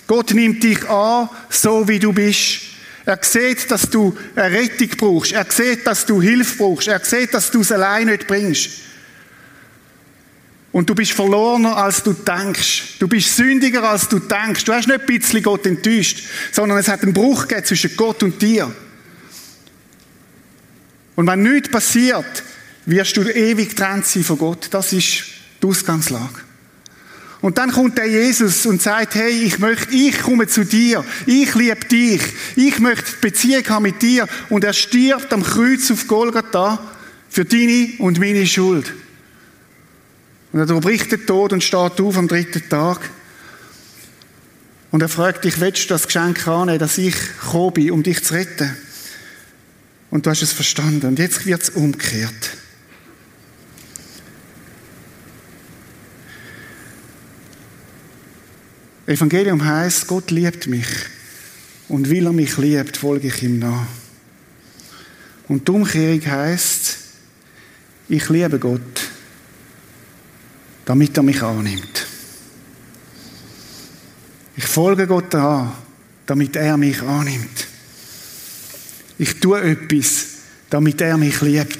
Gott 0.05 0.33
nimmt 0.33 0.63
dich 0.63 0.87
an, 0.87 1.29
so 1.49 1.87
wie 1.87 1.99
du 1.99 2.13
bist. 2.13 2.61
Er 3.07 3.19
sieht, 3.21 3.71
dass 3.71 3.89
du 3.89 4.17
eine 4.35 4.51
Rettung 4.51 4.89
brauchst. 4.97 5.31
Er 5.31 5.45
sieht, 5.49 5.87
dass 5.87 6.05
du 6.05 6.21
Hilfe 6.21 6.57
brauchst. 6.57 6.89
Er 6.89 6.99
sieht, 6.99 7.33
dass 7.33 7.49
du 7.49 7.61
es 7.61 7.71
allein 7.71 8.07
nicht 8.07 8.27
bringst. 8.27 8.69
Und 10.73 10.89
du 10.89 10.93
bist 10.93 11.13
verlorener, 11.13 11.77
als 11.77 12.03
du 12.03 12.11
denkst. 12.11 12.99
Du 12.99 13.07
bist 13.07 13.33
sündiger, 13.33 13.89
als 13.89 14.09
du 14.09 14.19
denkst. 14.19 14.65
Du 14.65 14.73
hast 14.73 14.89
nicht 14.89 14.99
ein 14.99 15.05
bisschen 15.05 15.41
Gott 15.41 15.65
enttäuscht, 15.65 16.27
sondern 16.51 16.79
es 16.79 16.89
hat 16.89 17.03
einen 17.03 17.13
Bruch 17.13 17.47
gegeben 17.47 17.65
zwischen 17.65 17.95
Gott 17.95 18.23
und 18.23 18.41
dir. 18.41 18.75
Und 21.15 21.27
wenn 21.27 21.43
nichts 21.43 21.71
passiert, 21.71 22.43
wirst 22.85 23.15
du 23.15 23.21
ewig 23.21 23.69
getrennt 23.69 24.05
sein 24.05 24.25
von 24.25 24.37
Gott. 24.37 24.67
Das 24.71 24.91
ist 24.91 25.23
die 25.63 25.65
Ausgangslage. 25.65 26.41
Und 27.41 27.59
dann 27.59 27.71
kommt 27.71 27.97
der 27.97 28.07
Jesus 28.07 28.65
und 28.65 28.81
sagt, 28.81 29.15
hey, 29.15 29.29
ich 29.29 29.59
möchte, 29.59 29.93
ich 29.93 30.19
komme 30.19 30.47
zu 30.47 30.63
dir. 30.63 31.05
Ich 31.25 31.53
liebe 31.53 31.85
dich. 31.85 32.21
Ich 32.55 32.79
möchte 32.79 33.17
Beziehung 33.21 33.67
haben 33.69 33.83
mit 33.83 34.01
dir. 34.01 34.27
Und 34.49 34.63
er 34.63 34.73
stirbt 34.73 35.31
am 35.31 35.43
Kreuz 35.43 35.91
auf 35.91 36.07
Golgatha 36.07 36.79
für 37.29 37.45
deine 37.45 37.89
und 37.99 38.19
meine 38.19 38.47
Schuld. 38.47 38.91
Und 40.51 40.59
er 40.59 40.65
durchbricht 40.65 41.11
den 41.11 41.25
Tod 41.27 41.53
und 41.53 41.63
steht 41.63 42.01
auf 42.01 42.17
am 42.17 42.27
dritten 42.27 42.67
Tag. 42.69 43.09
Und 44.89 45.01
er 45.01 45.09
fragt 45.09 45.45
dich, 45.45 45.59
willst 45.59 45.83
du 45.85 45.89
das 45.89 46.07
Geschenk 46.07 46.47
annehmen, 46.47 46.79
dass 46.79 46.97
ich 46.97 47.13
gekommen 47.13 47.73
bin, 47.73 47.91
um 47.91 48.01
dich 48.01 48.23
zu 48.23 48.33
retten? 48.33 48.75
Und 50.09 50.25
du 50.25 50.29
hast 50.31 50.41
es 50.41 50.53
verstanden. 50.53 51.05
Und 51.05 51.19
jetzt 51.19 51.45
wird 51.45 51.61
es 51.61 51.69
umgekehrt. 51.69 52.57
Evangelium 59.07 59.63
heißt, 59.63 60.05
Gott 60.07 60.31
liebt 60.31 60.67
mich. 60.67 60.87
Und 61.87 62.11
weil 62.11 62.25
er 62.25 62.33
mich 62.33 62.57
liebt, 62.57 62.97
folge 62.97 63.29
ich 63.29 63.41
ihm 63.41 63.59
nach. 63.59 63.87
Und 65.47 65.65
die 65.65 65.71
Umkehrung 65.71 66.25
heißt, 66.25 66.97
ich 68.09 68.29
liebe 68.29 68.59
Gott, 68.59 68.81
damit 70.83 71.15
er 71.15 71.23
mich 71.23 71.41
annimmt. 71.41 72.05
Ich 74.57 74.65
folge 74.65 75.07
Gott 75.07 75.33
an, 75.35 75.71
damit 76.25 76.57
er 76.57 76.75
mich 76.75 77.01
annimmt. 77.01 77.67
Ich 79.17 79.39
tue 79.39 79.61
etwas, 79.61 80.25
damit 80.69 80.99
er 80.99 81.17
mich 81.17 81.39
liebt. 81.41 81.79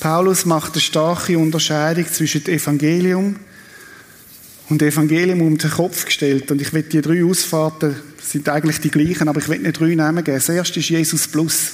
Paulus 0.00 0.46
macht 0.46 0.72
eine 0.72 0.80
starke 0.80 1.36
Unterscheidung 1.36 2.10
zwischen 2.10 2.44
dem 2.44 2.54
Evangelium 2.54 3.36
und 4.70 4.82
Evangelium 4.82 5.42
um 5.42 5.58
den 5.58 5.70
Kopf 5.70 6.04
gestellt. 6.04 6.50
Und 6.50 6.62
ich 6.62 6.72
will 6.72 6.82
die 6.82 7.02
drei 7.02 7.24
Ausfahrten, 7.24 7.96
sind 8.22 8.48
eigentlich 8.48 8.80
die 8.80 8.90
gleichen, 8.90 9.28
aber 9.28 9.40
ich 9.40 9.48
will 9.48 9.58
nicht 9.58 9.80
drei 9.80 9.94
Namen 9.94 10.22
geben. 10.22 10.36
Das 10.36 10.48
erste 10.48 10.78
ist 10.78 10.88
Jesus 10.88 11.26
Plus. 11.26 11.72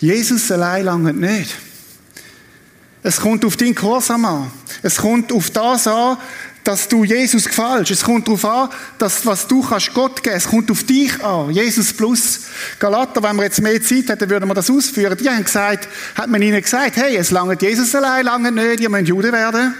Jesus 0.00 0.50
allein 0.50 0.84
lange 0.84 1.12
nicht. 1.12 1.54
Es 3.02 3.20
kommt 3.20 3.44
auf 3.44 3.56
deinen 3.56 3.74
Gehorsam 3.74 4.24
an. 4.24 4.50
Es 4.82 4.96
kommt 4.96 5.32
auf 5.32 5.50
das 5.50 5.86
an, 5.86 6.18
dass 6.64 6.88
du 6.88 7.04
Jesus 7.04 7.46
gefällst. 7.46 7.90
Es 7.90 8.02
kommt 8.02 8.26
darauf 8.26 8.44
an, 8.44 8.68
dass 8.98 9.24
was 9.24 9.46
du 9.46 9.62
kannst 9.62 9.94
Gott 9.94 10.22
geben. 10.22 10.36
Es 10.36 10.48
kommt 10.48 10.70
auf 10.70 10.84
dich 10.84 11.22
an. 11.22 11.50
Jesus 11.50 11.92
plus. 11.92 12.40
Galater, 12.78 13.22
wenn 13.22 13.36
wir 13.36 13.44
jetzt 13.44 13.62
mehr 13.62 13.80
Zeit 13.80 14.08
hätten, 14.08 14.28
würden 14.28 14.48
wir 14.48 14.54
das 14.54 14.70
ausführen. 14.70 15.16
Die 15.18 15.28
haben 15.28 15.44
gesagt, 15.44 15.88
hat 16.14 16.28
man 16.28 16.42
ihnen 16.42 16.60
gesagt, 16.60 16.96
hey, 16.96 17.16
es 17.16 17.30
lange 17.30 17.56
Jesus 17.58 17.94
allein 17.94 18.24
lange 18.24 18.52
nicht, 18.52 18.80
ihr 18.80 18.90
müsst 18.90 19.08
Jude 19.08 19.32
werden. 19.32 19.74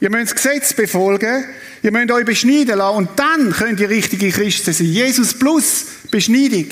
Ihr 0.00 0.10
müsst 0.10 0.32
das 0.32 0.42
Gesetz 0.42 0.72
befolgen. 0.72 1.44
Ihr 1.82 1.92
müsst 1.92 2.10
euch 2.10 2.24
beschneiden 2.24 2.78
lassen. 2.78 2.96
Und 2.96 3.10
dann 3.16 3.52
könnt 3.52 3.80
ihr 3.80 3.90
richtige 3.90 4.30
Christen 4.30 4.72
sein. 4.72 4.86
Jesus 4.86 5.34
plus 5.34 5.84
Beschneidung. 6.10 6.66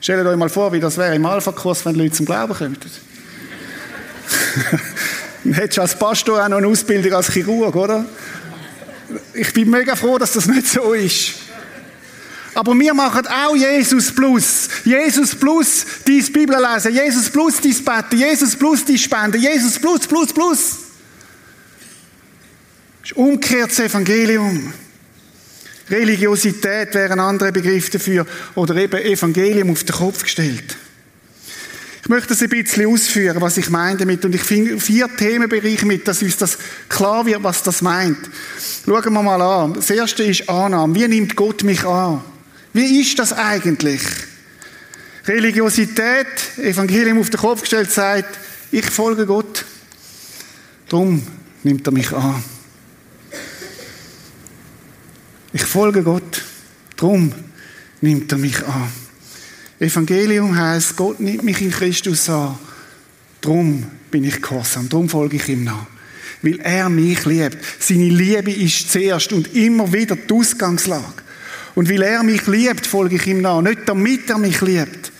Stellt 0.00 0.26
euch 0.26 0.36
mal 0.36 0.48
vor, 0.48 0.72
wie 0.72 0.80
das 0.80 0.96
wäre 0.96 1.14
im 1.14 1.26
Alpha-Kurs, 1.26 1.84
wenn 1.84 1.94
Leute 1.94 2.12
zum 2.12 2.26
Glauben 2.26 2.54
kommen. 2.54 2.76
Dann 5.44 5.54
hättest 5.54 5.76
du 5.78 5.82
als 5.82 5.98
Pastor 5.98 6.42
auch 6.42 6.48
noch 6.48 6.58
eine 6.58 6.66
Ausbildung 6.66 7.12
als 7.12 7.32
Chirurg, 7.32 7.74
oder? 7.74 8.04
Ich 9.34 9.52
bin 9.52 9.68
mega 9.68 9.94
froh, 9.94 10.18
dass 10.18 10.32
das 10.32 10.46
nicht 10.46 10.66
so 10.66 10.92
ist. 10.94 11.34
Aber 12.54 12.74
wir 12.78 12.94
machen 12.94 13.26
auch 13.26 13.56
Jesus 13.56 14.14
plus. 14.14 14.68
Jesus 14.84 15.34
plus 15.34 15.84
dies 16.06 16.32
Bibel 16.32 16.56
lesen. 16.56 16.92
Jesus 16.92 17.30
plus 17.30 17.60
dies 17.60 17.82
beten. 17.82 18.18
Jesus 18.18 18.56
plus 18.56 18.84
dies 18.84 19.02
spenden. 19.02 19.40
Jesus 19.40 19.78
plus, 19.78 20.06
plus, 20.06 20.32
plus. 20.32 20.81
Das 23.02 23.10
ist 23.10 23.16
umgekehrtes 23.16 23.80
Evangelium. 23.80 24.72
Religiosität 25.90 26.94
wäre 26.94 27.12
ein 27.12 27.20
anderer 27.20 27.50
Begriff 27.50 27.90
dafür. 27.90 28.24
Oder 28.54 28.76
eben 28.76 29.02
Evangelium 29.02 29.70
auf 29.70 29.82
den 29.82 29.94
Kopf 29.94 30.22
gestellt. 30.22 30.76
Ich 32.02 32.08
möchte 32.08 32.28
das 32.28 32.42
ein 32.42 32.48
bisschen 32.48 32.86
ausführen, 32.86 33.40
was 33.40 33.58
ich 33.58 33.70
meine 33.70 33.98
damit. 33.98 34.24
Und 34.24 34.34
ich 34.34 34.42
finde 34.42 34.78
vier 34.78 35.08
Themenbereiche 35.16 35.84
mit, 35.84 36.06
dass 36.06 36.22
uns 36.22 36.36
das 36.36 36.58
klar 36.88 37.26
wird, 37.26 37.42
was 37.42 37.64
das 37.64 37.82
meint. 37.82 38.18
Schauen 38.84 39.12
wir 39.12 39.22
mal 39.22 39.42
an. 39.42 39.74
Das 39.74 39.90
erste 39.90 40.22
ist 40.22 40.48
Annahme. 40.48 40.94
Wie 40.94 41.08
nimmt 41.08 41.34
Gott 41.34 41.64
mich 41.64 41.84
an? 41.84 42.22
Wie 42.72 43.00
ist 43.00 43.18
das 43.18 43.32
eigentlich? 43.32 44.02
Religiosität, 45.26 46.26
Evangelium 46.56 47.18
auf 47.20 47.30
den 47.30 47.40
Kopf 47.40 47.62
gestellt, 47.62 47.90
sagt, 47.90 48.38
ich 48.70 48.86
folge 48.86 49.26
Gott. 49.26 49.64
Darum 50.88 51.22
nimmt 51.62 51.86
er 51.86 51.92
mich 51.92 52.12
an. 52.12 52.42
Ich 55.52 55.62
folge 55.64 56.02
Gott. 56.02 56.42
Darum 56.96 57.32
nimmt 58.00 58.32
er 58.32 58.38
mich 58.38 58.64
an. 58.64 58.88
Evangelium 59.78 60.56
heißt, 60.56 60.96
Gott 60.96 61.20
nimmt 61.20 61.42
mich 61.42 61.60
in 61.60 61.70
Christus 61.70 62.28
an. 62.28 62.58
Drum 63.40 63.84
bin 64.10 64.24
ich 64.24 64.40
gehorsam, 64.40 64.88
drum 64.88 65.08
folge 65.08 65.36
ich 65.36 65.48
ihm 65.48 65.64
nach. 65.64 65.86
Weil 66.42 66.60
er 66.60 66.88
mich 66.88 67.24
liebt. 67.24 67.58
Seine 67.80 68.08
Liebe 68.08 68.52
ist 68.52 68.90
zuerst 68.90 69.32
und 69.32 69.54
immer 69.54 69.92
wieder 69.92 70.16
die 70.16 70.32
Ausgangslage. 70.32 71.22
Und 71.74 71.88
weil 71.88 72.02
er 72.02 72.22
mich 72.22 72.46
liebt, 72.46 72.86
folge 72.86 73.16
ich 73.16 73.26
ihm 73.26 73.42
nach. 73.42 73.60
Nicht 73.62 73.80
damit 73.86 74.30
er 74.30 74.38
mich 74.38 74.60
liebt. 74.60 75.12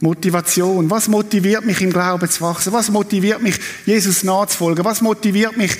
Motivation. 0.00 0.90
Was 0.90 1.08
motiviert 1.08 1.64
mich 1.64 1.80
im 1.80 1.92
Glauben 1.92 2.28
zu 2.28 2.40
wachsen? 2.42 2.72
Was 2.72 2.90
motiviert 2.90 3.42
mich, 3.42 3.58
Jesus 3.84 4.22
nachzufolgen? 4.22 4.84
Was 4.84 5.00
motiviert 5.00 5.56
mich, 5.56 5.72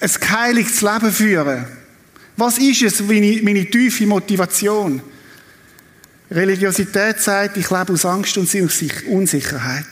ein 0.00 0.10
geheiligtes 0.20 0.80
Leben 0.80 1.06
zu 1.06 1.12
führen? 1.12 1.79
Was 2.36 2.58
ist 2.58 2.82
es, 2.82 3.00
meine, 3.00 3.40
meine 3.42 3.68
tiefe 3.68 4.06
Motivation? 4.06 5.02
Religiosität 6.30 7.18
sagt, 7.18 7.56
ich 7.56 7.70
lebe 7.70 7.92
aus 7.92 8.04
Angst 8.04 8.38
und 8.38 8.48
Unsicherheit. 9.08 9.86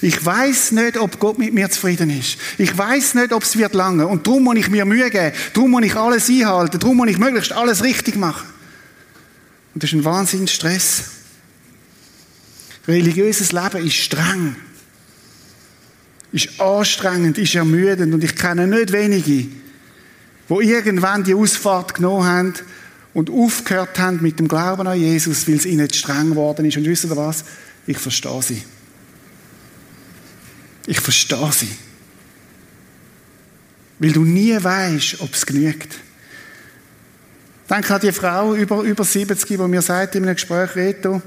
Ich 0.00 0.24
weiß 0.24 0.72
nicht, 0.72 0.96
ob 0.96 1.20
Gott 1.20 1.38
mit 1.38 1.54
mir 1.54 1.70
zufrieden 1.70 2.10
ist. 2.10 2.36
Ich 2.58 2.76
weiß 2.76 3.14
nicht, 3.14 3.32
ob 3.32 3.44
es 3.44 3.56
wird 3.56 3.74
lange. 3.74 4.06
Und 4.06 4.26
darum 4.26 4.42
muss 4.42 4.56
ich 4.56 4.68
mir 4.68 4.84
Mühe 4.84 5.08
geben. 5.08 5.32
Darum 5.52 5.70
muss 5.70 5.84
ich 5.84 5.94
alles 5.94 6.28
einhalten. 6.28 6.80
Darum 6.80 6.96
muss 6.96 7.08
ich 7.08 7.18
möglichst 7.18 7.52
alles 7.52 7.84
richtig 7.84 8.16
machen. 8.16 8.46
Und 9.74 9.82
das 9.82 9.90
ist 9.90 9.96
ein 9.96 10.04
Wahnsinn 10.04 10.48
Stress. 10.48 11.04
Religiöses 12.88 13.52
Leben 13.52 13.86
ist 13.86 13.94
streng. 13.94 14.56
Ist 16.32 16.60
anstrengend, 16.60 17.38
ist 17.38 17.54
ermüdend. 17.54 18.12
Und 18.12 18.24
ich 18.24 18.34
kenne 18.34 18.66
nicht 18.66 18.90
wenige, 18.90 19.46
wo 20.48 20.60
irgendwann 20.60 21.24
die 21.24 21.34
Ausfahrt 21.34 21.94
genommen 21.94 22.24
haben 22.24 22.54
und 23.14 23.30
aufgehört 23.30 23.98
haben 23.98 24.20
mit 24.20 24.38
dem 24.38 24.48
Glauben 24.48 24.86
an 24.86 24.98
Jesus, 24.98 25.48
weil 25.48 25.54
es 25.54 25.66
ihnen 25.66 25.88
zu 25.88 25.98
streng 25.98 26.30
geworden 26.30 26.66
ist. 26.66 26.76
Und 26.76 26.84
wisst 26.84 27.04
ihr 27.04 27.16
was? 27.16 27.44
Ich 27.86 27.98
verstehe 27.98 28.42
sie. 28.42 28.62
Ich 30.86 31.00
verstehe 31.00 31.52
sie. 31.52 31.70
Weil 33.98 34.12
du 34.12 34.24
nie 34.24 34.56
weißt, 34.62 35.20
ob 35.20 35.32
es 35.32 35.46
genügt. 35.46 35.98
Denke 37.70 37.94
an 37.94 38.00
die 38.00 38.12
Frau 38.12 38.54
über, 38.54 38.82
über 38.82 39.04
70, 39.04 39.46
die 39.46 39.56
mir 39.56 39.80
sagt 39.80 40.16
in 40.16 40.24
einem 40.24 40.34
Gespräch, 40.34 40.74
Reto, 40.74 41.22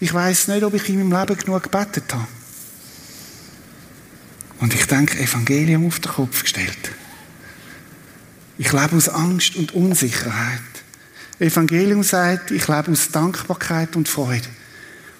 ich 0.00 0.12
weiß 0.12 0.48
nicht, 0.48 0.64
ob 0.64 0.74
ich 0.74 0.88
in 0.88 1.08
meinem 1.08 1.18
Leben 1.18 1.38
genug 1.38 1.62
gebetet 1.62 2.12
habe. 2.12 2.26
Und 4.60 4.74
ich 4.74 4.86
denke, 4.86 5.18
Evangelium 5.18 5.86
auf 5.86 6.00
den 6.00 6.12
Kopf 6.12 6.42
gestellt. 6.42 6.92
Ich 8.58 8.72
lebe 8.72 8.96
aus 8.96 9.08
Angst 9.08 9.56
und 9.56 9.74
Unsicherheit. 9.74 10.60
Evangelium 11.38 12.02
sagt, 12.02 12.50
ich 12.50 12.68
lebe 12.68 12.90
aus 12.90 13.10
Dankbarkeit 13.10 13.96
und 13.96 14.08
Freude. 14.08 14.48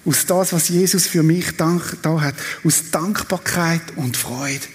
Aus 0.05 0.27
das, 0.27 0.53
was 0.53 0.69
Jesus 0.69 1.07
für 1.07 1.23
mich 1.23 1.57
da 1.57 1.81
hat. 2.21 2.35
Aus 2.65 2.91
Dankbarkeit 2.91 3.83
und 3.97 4.17
Freude. 4.17 4.67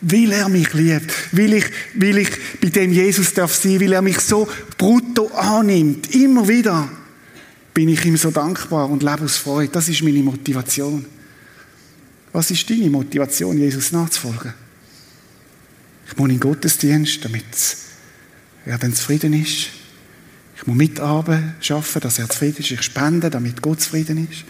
Weil 0.00 0.32
er 0.32 0.48
mich 0.48 0.72
liebt. 0.72 1.12
Weil 1.32 1.54
ich, 1.54 1.64
weil 1.94 2.18
ich 2.18 2.30
bei 2.60 2.68
dem 2.68 2.92
Jesus 2.92 3.34
darf 3.34 3.54
sein, 3.54 3.80
weil 3.80 3.92
er 3.92 4.02
mich 4.02 4.20
so 4.20 4.48
brutto 4.78 5.28
annimmt. 5.34 6.14
Immer 6.14 6.48
wieder 6.48 6.88
bin 7.74 7.88
ich 7.88 8.04
ihm 8.04 8.16
so 8.16 8.30
dankbar 8.30 8.90
und 8.90 9.02
lebe 9.02 9.22
aus 9.22 9.36
Freude. 9.36 9.72
Das 9.72 9.88
ist 9.88 10.02
meine 10.02 10.22
Motivation. 10.22 11.04
Was 12.32 12.50
ist 12.50 12.68
deine 12.68 12.90
Motivation, 12.90 13.58
Jesus 13.58 13.92
nachzufolgen? 13.92 14.54
Ich 16.12 16.18
muss 16.18 16.28
in 16.28 16.38
den 16.38 16.40
Gottesdienst, 16.40 17.24
damit 17.24 17.46
er 18.66 18.76
dann 18.76 18.94
zufrieden 18.94 19.32
ist. 19.32 19.68
Ich 20.54 20.66
muss 20.66 20.76
mitarbeiten, 20.76 21.54
schaffen, 21.60 22.02
dass 22.02 22.18
er 22.18 22.28
zufrieden 22.28 22.58
ist. 22.58 22.70
Ich 22.70 22.82
spende, 22.82 23.30
damit 23.30 23.62
Gott 23.62 23.80
zufrieden 23.80 24.28
ist. 24.30 24.44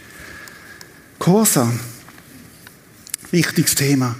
Gehorsam. 1.19 1.79
Wichtiges 3.31 3.75
Thema. 3.75 4.13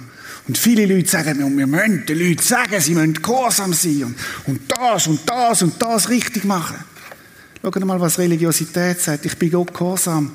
Und 0.48 0.56
viele 0.56 0.86
Leute 0.86 1.06
sagen, 1.06 1.38
wir 1.58 1.66
müssen 1.66 2.06
den 2.06 2.18
Leuten 2.18 2.42
sagen, 2.42 2.80
sie 2.80 2.94
müssen 2.94 3.12
gehorsam 3.12 3.74
sein 3.74 4.04
und, 4.04 4.16
und 4.46 4.60
das 4.66 5.06
und 5.06 5.20
das 5.28 5.62
und 5.62 5.80
das 5.80 6.08
richtig 6.08 6.44
machen. 6.44 6.78
Schaut 7.60 7.84
mal, 7.84 8.00
was 8.00 8.18
Religiosität 8.18 9.00
sagt. 9.00 9.26
Ich 9.26 9.36
bin 9.36 9.50
Gott 9.50 9.74
gehorsam, 9.74 10.34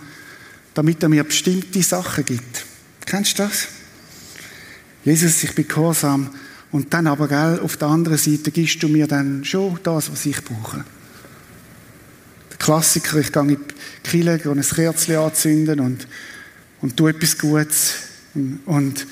damit 0.76 1.02
er 1.02 1.10
mir 1.10 1.24
bestimmte 1.24 1.82
Sachen 1.82 2.24
gibt. 2.24 2.66
Kennst 3.04 3.40
du 3.40 3.44
das? 3.44 3.68
Jesus, 5.04 5.44
ich 5.44 5.56
bin 5.56 5.68
gehorsam. 5.68 6.30
Und 6.72 6.94
dann 6.94 7.08
aber, 7.08 7.28
gell, 7.28 7.60
auf 7.64 7.78
der 7.78 7.88
anderen 7.88 8.18
Seite 8.18 8.52
gibst 8.52 8.82
du 8.84 8.88
mir 8.88 9.08
dann 9.08 9.44
schon 9.44 9.80
das, 9.84 10.12
was 10.12 10.26
ich 10.26 10.44
brauche. 10.44 10.84
Der 12.52 12.58
Klassiker, 12.58 13.18
ich 13.18 13.32
gehe 13.32 13.42
in 13.42 13.48
die 13.50 13.58
Kille, 14.04 14.38
gehe 14.38 14.52
ein 14.52 14.62
Kerzchen 14.62 15.18
anzünden 15.18 15.80
und, 15.80 16.08
und 16.82 16.96
tu 16.96 17.08
etwas 17.08 17.38
Gutes. 17.38 17.94
Und, 18.36 18.60
und 18.66 19.08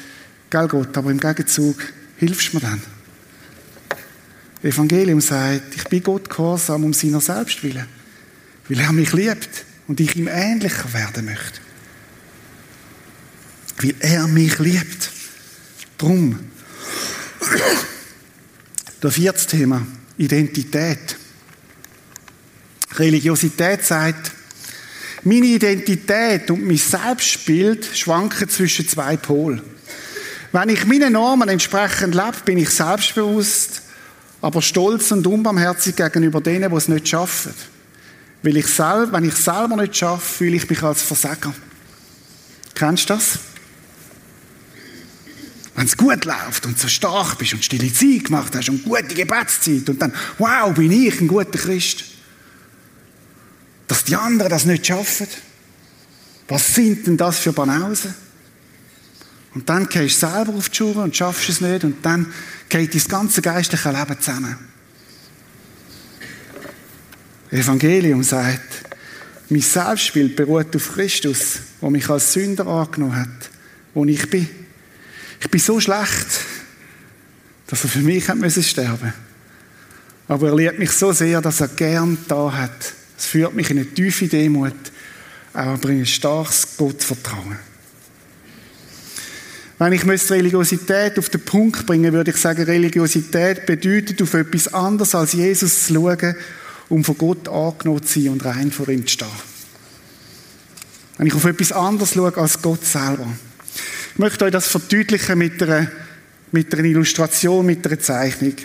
gell 0.50 0.68
Gott, 0.68 0.96
aber 0.98 1.10
im 1.10 1.20
Gegenzug 1.20 1.78
hilfst 2.18 2.54
du 2.54 2.58
mir 2.58 2.62
dann. 2.62 2.82
Das 4.62 4.74
Evangelium 4.74 5.22
sagt, 5.22 5.76
ich 5.76 5.84
bin 5.86 6.04
Gott 6.04 6.30
gehorsam 6.30 6.84
um 6.84 6.94
seiner 6.94 7.22
selbst 7.22 7.64
willen 7.64 7.88
weil 8.70 8.80
er 8.80 8.92
mich 8.92 9.14
liebt 9.14 9.66
und 9.88 10.00
ich 10.00 10.16
ihm 10.16 10.28
ähnlicher 10.28 10.94
werden 10.94 11.26
möchte. 11.26 11.60
Weil 13.78 13.96
er 14.00 14.28
mich 14.28 14.60
liebt. 14.60 15.12
Drum. 15.98 16.40
Das 19.00 19.14
vierte 19.14 19.46
Thema, 19.46 19.86
Identität. 20.18 21.18
Religiosität 22.96 23.86
sagt, 23.86 24.32
meine 25.24 25.46
Identität 25.46 26.50
und 26.50 26.66
mein 26.66 26.78
Selbstbild 26.78 27.86
schwanken 27.94 28.50
zwischen 28.50 28.88
zwei 28.88 29.18
Polen. 29.18 29.62
Wenn 30.52 30.70
ich 30.70 30.86
meinen 30.86 31.14
Normen 31.14 31.50
entsprechend 31.50 32.16
lebe, 32.16 32.38
bin 32.46 32.58
ich 32.58 32.70
selbstbewusst, 32.70 33.82
aber 34.42 34.62
stolz 34.62 35.12
und 35.12 35.28
unbarmherzig 35.28 35.96
gegenüber 35.96 36.42
denen, 36.42 36.72
die 36.72 36.78
es 36.78 36.88
nicht 36.88 37.08
schaffen. 37.08 37.54
Weil 38.44 38.58
ich 38.58 38.68
selber, 38.68 39.14
wenn 39.14 39.26
ich 39.26 39.36
selber 39.36 39.76
nicht 39.76 39.98
schaffe, 39.98 40.36
fühle 40.38 40.56
ich 40.56 40.70
mich 40.70 40.82
als 40.82 41.02
Versager. 41.02 41.54
Kennst 42.74 43.10
du 43.10 43.16
das? 43.16 43.40
Wenn 45.78 45.86
es 45.86 45.96
gut 45.96 46.26
läuft 46.26 46.66
und 46.66 46.80
so 46.80 46.88
stark 46.88 47.38
bist 47.38 47.54
und 47.54 47.64
stille 47.64 47.94
Zeit 47.94 48.26
gemacht 48.26 48.56
hast 48.56 48.68
und 48.68 48.84
gute 48.84 49.14
Gebetszeit 49.14 49.88
und 49.88 50.02
dann, 50.02 50.12
wow, 50.40 50.74
bin 50.74 50.92
ich 50.92 51.22
ein 51.22 51.28
guter 51.28 51.52
Christ. 51.52 52.04
Dass 53.88 54.04
die 54.04 54.16
anderen 54.16 54.50
das 54.50 54.66
nicht 54.66 54.88
schaffen. 54.88 55.28
Was 56.48 56.74
sind 56.74 57.06
denn 57.06 57.16
das 57.16 57.38
für 57.38 57.54
Banausen? 57.54 58.16
Und 59.54 59.70
dann 59.70 59.88
gehst 59.88 60.24
du 60.24 60.28
selber 60.28 60.56
auf 60.56 60.70
die 60.70 60.78
Schuhe 60.78 61.04
und 61.04 61.16
schaffst 61.16 61.48
es 61.48 61.62
nicht 61.62 61.84
und 61.84 62.04
dann 62.04 62.34
geht 62.70 62.96
dein 62.96 63.08
ganze 63.08 63.44
geistliche 63.44 63.92
Leben 63.92 64.20
zusammen. 64.20 64.58
Evangelium 67.52 68.24
sagt, 68.24 68.84
mein 69.50 69.62
Selbstbild 69.62 70.36
beruht 70.36 70.76
auf 70.76 70.94
Christus, 70.94 71.60
der 71.80 71.90
mich 71.92 72.10
als 72.10 72.34
Sünder 72.34 72.66
angenommen 72.66 73.16
hat, 73.16 73.52
wo 73.94 74.04
ich 74.06 74.28
bin. 74.28 74.67
Ich 75.40 75.50
bin 75.50 75.60
so 75.60 75.80
schlecht, 75.80 76.28
dass 77.68 77.84
er 77.84 77.90
für 77.90 78.00
mich 78.00 78.28
hat 78.28 78.38
müssen 78.38 78.64
sterben. 78.64 79.14
Aber 80.28 80.50
er 80.50 80.56
liebt 80.56 80.80
mich 80.80 80.92
so 80.92 81.12
sehr, 81.12 81.42
dass 81.42 81.62
er 81.62 81.68
gern 81.70 82.18
da 82.28 82.52
hat. 82.52 82.94
Es 83.18 83.26
führt 83.26 83.54
mich 83.54 83.70
in 83.70 83.80
eine 83.80 83.88
tiefe 83.88 84.28
Demut, 84.28 84.74
aber 85.54 85.90
in 85.90 86.00
ein 86.00 86.06
starkes 86.06 86.78
Gottvertrauen. 86.78 87.58
Wenn 89.80 89.94
ich 89.94 90.06
Religiosität 90.06 91.20
auf 91.20 91.30
den 91.30 91.46
Punkt 91.46 91.86
bringen 91.86 92.12
würde 92.12 92.32
ich 92.32 92.38
sagen, 92.38 92.64
Religiosität 92.64 93.66
bedeutet, 93.68 94.22
auf 94.22 94.34
etwas 94.34 94.74
anderes 94.74 95.14
als 95.14 95.34
Jesus 95.34 95.86
zu 95.86 95.94
schauen 95.94 96.36
um 96.90 97.04
von 97.04 97.18
Gott 97.18 97.48
angenommen 97.50 98.04
zu 98.04 98.22
sein 98.22 98.32
und 98.32 98.46
rein 98.46 98.72
vor 98.72 98.88
ihm 98.90 99.06
zu 99.06 99.14
stehen. 99.14 99.28
Wenn 101.18 101.28
ich 101.28 101.36
auf 101.36 101.46
etwas 101.46 101.72
anderes 101.72 102.14
schaue 102.14 102.36
als 102.38 102.62
Gott 102.62 102.86
selber. 102.86 103.28
Ich 104.14 104.20
möchte 104.20 104.46
euch 104.46 104.52
das 104.52 104.68
verdeutlichen 104.68 105.38
mit 105.38 105.62
einer, 105.62 105.88
mit 106.52 106.74
einer 106.74 106.84
Illustration, 106.84 107.66
mit 107.66 107.86
einer 107.86 108.00
Zeichnung. 108.00 108.56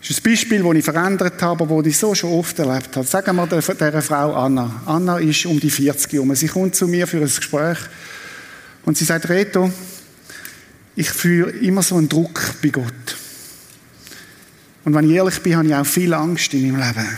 Das 0.00 0.10
ist 0.10 0.24
ein 0.24 0.30
Beispiel, 0.30 0.62
das 0.62 0.74
ich 0.74 0.84
verändert 0.84 1.42
habe, 1.42 1.64
aber 1.64 1.82
das 1.82 1.86
ich 1.88 1.98
so 1.98 2.14
schon 2.14 2.32
oft 2.32 2.58
erlebt 2.58 2.96
habe. 2.96 3.06
Sagen 3.06 3.36
wir 3.36 3.46
der, 3.46 4.02
Frau 4.02 4.34
Anna. 4.34 4.82
Anna 4.86 5.18
ist 5.18 5.44
um 5.46 5.58
die 5.58 5.70
40 5.70 6.12
herum. 6.12 6.34
Sie 6.34 6.46
kommt 6.46 6.76
zu 6.76 6.86
mir 6.86 7.06
für 7.06 7.18
ein 7.18 7.24
Gespräch 7.24 7.78
und 8.84 8.96
sie 8.96 9.04
sagt, 9.04 9.28
Reto, 9.28 9.70
ich 10.94 11.10
fühle 11.10 11.50
immer 11.50 11.82
so 11.82 11.96
einen 11.96 12.08
Druck 12.08 12.54
bei 12.62 12.68
Gott. 12.68 13.16
Und 14.84 14.94
wenn 14.94 15.10
ich 15.10 15.16
ehrlich 15.16 15.40
bin, 15.42 15.56
habe 15.56 15.66
ich 15.68 15.74
auch 15.74 15.86
viel 15.86 16.14
Angst 16.14 16.54
in 16.54 16.72
meinem 16.72 16.80
Leben. 16.80 17.08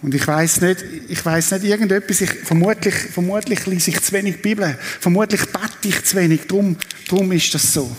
Und 0.00 0.14
ich 0.14 0.26
weiß 0.26 0.60
nicht, 0.60 0.84
ich 1.08 1.24
weiß 1.24 1.52
nicht 1.52 1.64
irgendetwas, 1.64 2.20
ich, 2.20 2.30
vermutlich, 2.30 2.94
vermutlich 2.94 3.66
lese 3.66 3.90
ich 3.90 4.00
zu 4.00 4.12
wenig 4.12 4.40
Bibel, 4.40 4.78
vermutlich 5.00 5.44
bete 5.46 5.88
ich 5.88 6.04
zu 6.04 6.16
wenig, 6.16 6.46
darum, 6.46 6.76
darum 7.08 7.32
ist 7.32 7.52
das 7.52 7.72
so. 7.72 7.90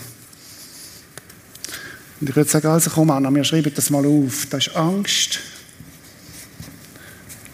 Und 2.20 2.28
ich 2.28 2.36
würde 2.36 2.50
sagen, 2.50 2.68
also 2.68 2.90
komm 2.90 3.10
Anna, 3.10 3.34
wir 3.34 3.44
schreiben 3.44 3.72
das 3.74 3.90
mal 3.90 4.04
auf. 4.04 4.46
Das 4.50 4.66
ist 4.66 4.76
Angst, 4.76 5.40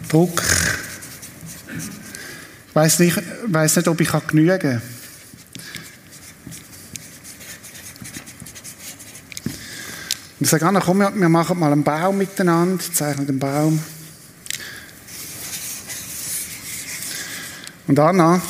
Druck. 0.09 0.41
Ich 2.69 2.75
weiß 2.75 2.99
nicht, 2.99 3.21
weiß 3.47 3.77
nicht, 3.77 3.87
ob 3.87 3.99
ich 3.99 4.11
genügen 4.27 4.59
kann. 4.59 4.81
Und 10.39 10.43
ich 10.43 10.49
sage, 10.49 10.65
Anna, 10.67 10.79
komm, 10.79 10.99
wir 10.99 11.29
machen 11.29 11.59
mal 11.59 11.71
einen 11.71 11.83
Baum 11.83 12.19
miteinander, 12.19 12.83
zeichnen 12.93 13.25
den 13.25 13.39
Baum. 13.39 13.81
Und 17.87 17.97
Anna, 17.99 18.41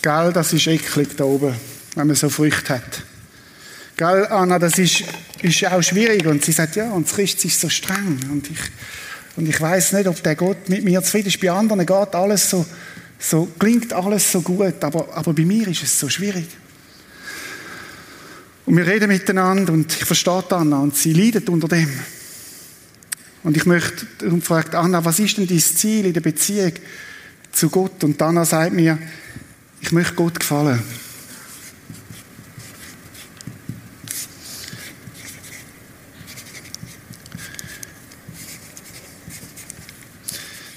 gell, 0.00 0.32
das 0.32 0.52
ist 0.54 0.66
eklig 0.66 1.16
da 1.16 1.24
oben, 1.24 1.54
wenn 1.94 2.06
man 2.06 2.16
so 2.16 2.30
Früchte 2.30 2.74
hat. 2.74 3.02
Gell, 3.96 4.26
Anna, 4.26 4.58
das 4.58 4.78
ist, 4.78 5.04
ist 5.42 5.66
auch 5.66 5.82
schwierig. 5.82 6.26
Und 6.26 6.42
sie 6.42 6.52
sagt, 6.52 6.76
ja, 6.76 6.90
und 6.90 7.06
das 7.06 7.14
Christ 7.14 7.44
ist 7.44 7.60
so 7.60 7.68
streng. 7.68 8.18
Und 8.30 8.50
ich, 8.50 8.58
und 9.36 9.48
ich 9.48 9.60
weiß 9.60 9.92
nicht, 9.92 10.08
ob 10.08 10.22
der 10.22 10.34
Gott 10.34 10.68
mit 10.68 10.82
mir 10.82 11.02
zufrieden 11.02 11.28
ist. 11.28 11.40
Bei 11.40 11.50
anderen 11.50 11.84
geht 11.84 12.14
alles 12.14 12.48
so, 12.48 12.64
so, 13.18 13.48
klingt 13.58 13.92
alles 13.92 14.32
so 14.32 14.40
gut, 14.40 14.82
aber, 14.82 15.14
aber 15.14 15.34
bei 15.34 15.44
mir 15.44 15.68
ist 15.68 15.82
es 15.82 16.00
so 16.00 16.08
schwierig. 16.08 16.48
Und 18.64 18.76
wir 18.76 18.86
reden 18.86 19.08
miteinander 19.08 19.72
und 19.72 19.92
ich 19.92 20.04
verstehe 20.04 20.44
Anna 20.50 20.80
und 20.80 20.96
sie 20.96 21.12
leidet 21.12 21.48
unter 21.48 21.68
dem. 21.68 21.90
Und 23.42 23.56
ich 23.56 23.66
möchte, 23.66 24.06
und 24.24 24.44
fragt 24.44 24.74
Anna, 24.74 25.04
was 25.04 25.18
ist 25.18 25.36
denn 25.36 25.46
dein 25.46 25.58
Ziel 25.58 26.06
in 26.06 26.12
der 26.12 26.20
Beziehung 26.20 26.72
zu 27.52 27.70
Gott? 27.70 28.02
Und 28.04 28.20
Anna 28.20 28.44
sagt 28.44 28.72
mir, 28.72 28.98
ich 29.80 29.92
möchte 29.92 30.14
Gott 30.14 30.40
gefallen. 30.40 30.82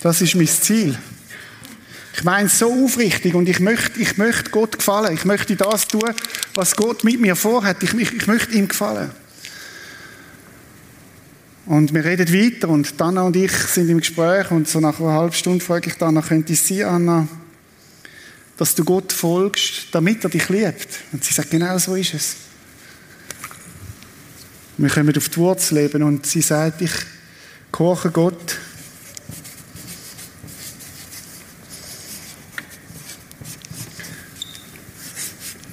Das 0.01 0.21
ist 0.21 0.35
mein 0.35 0.47
Ziel. 0.47 0.95
Ich 2.13 2.23
meine 2.23 2.47
es 2.47 2.59
so 2.59 2.71
aufrichtig 2.71 3.33
und 3.33 3.49
ich 3.49 3.59
möchte, 3.59 3.99
ich 3.99 4.17
möchte 4.17 4.51
Gott 4.51 4.77
gefallen. 4.77 5.13
Ich 5.15 5.25
möchte 5.25 5.55
das 5.55 5.87
tun, 5.87 6.13
was 6.53 6.75
Gott 6.75 7.03
mit 7.03 7.19
mir 7.19 7.35
vorhat. 7.35 7.81
Ich, 7.81 7.93
ich, 7.93 8.13
ich 8.13 8.27
möchte 8.27 8.53
ihm 8.53 8.67
gefallen. 8.67 9.11
Und 11.65 11.95
wir 11.95 12.05
reden 12.05 12.31
weiter 12.31 12.69
und 12.69 12.99
Dana 13.01 13.23
und 13.23 13.35
ich 13.35 13.51
sind 13.51 13.89
im 13.89 13.97
Gespräch 13.97 14.51
und 14.51 14.67
so 14.67 14.79
nach 14.79 14.99
einer 14.99 15.13
halben 15.13 15.33
Stunde 15.33 15.65
frage 15.65 15.89
ich 15.89 15.95
Dana, 15.95 16.21
könnte 16.21 16.53
es 16.53 16.67
sein, 16.67 16.83
Anna, 16.83 17.27
dass 18.55 18.75
du 18.75 18.85
Gott 18.85 19.11
folgst, 19.11 19.87
damit 19.91 20.23
er 20.23 20.29
dich 20.29 20.47
liebt? 20.49 20.87
Und 21.11 21.23
sie 21.23 21.33
sagt, 21.33 21.49
genau 21.49 21.75
so 21.79 21.95
ist 21.95 22.13
es. 22.13 22.35
Wir 24.77 24.89
kommen 24.89 25.17
auf 25.17 25.29
die 25.29 25.37
Wurzel 25.37 25.79
leben 25.79 26.03
und 26.03 26.27
sie 26.27 26.41
sagt, 26.41 26.83
ich 26.83 26.91
koche 27.71 28.11
Gott, 28.11 28.57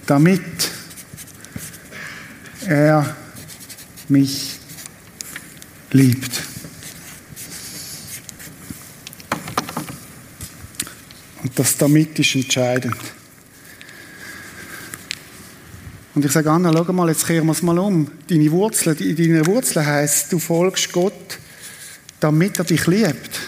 damit 0.06 0.40
er 2.66 3.14
mich 4.08 4.61
liebt. 5.94 6.42
Und 11.42 11.58
das 11.58 11.76
damit 11.76 12.18
ist 12.18 12.34
entscheidend. 12.34 12.96
Und 16.14 16.24
ich 16.24 16.32
sage, 16.32 16.50
Anna, 16.50 16.72
schau 16.72 16.92
mal, 16.92 17.08
jetzt 17.08 17.26
kehren 17.26 17.46
wir 17.46 17.52
es 17.52 17.62
mal 17.62 17.78
um. 17.78 18.10
Deine 18.28 18.50
Wurzeln, 18.50 18.96
deine 18.98 19.46
Wurzeln 19.46 19.86
heisst, 19.86 20.32
du 20.32 20.38
folgst 20.38 20.92
Gott, 20.92 21.38
damit 22.20 22.58
er 22.58 22.64
dich 22.64 22.86
liebt. 22.86 23.40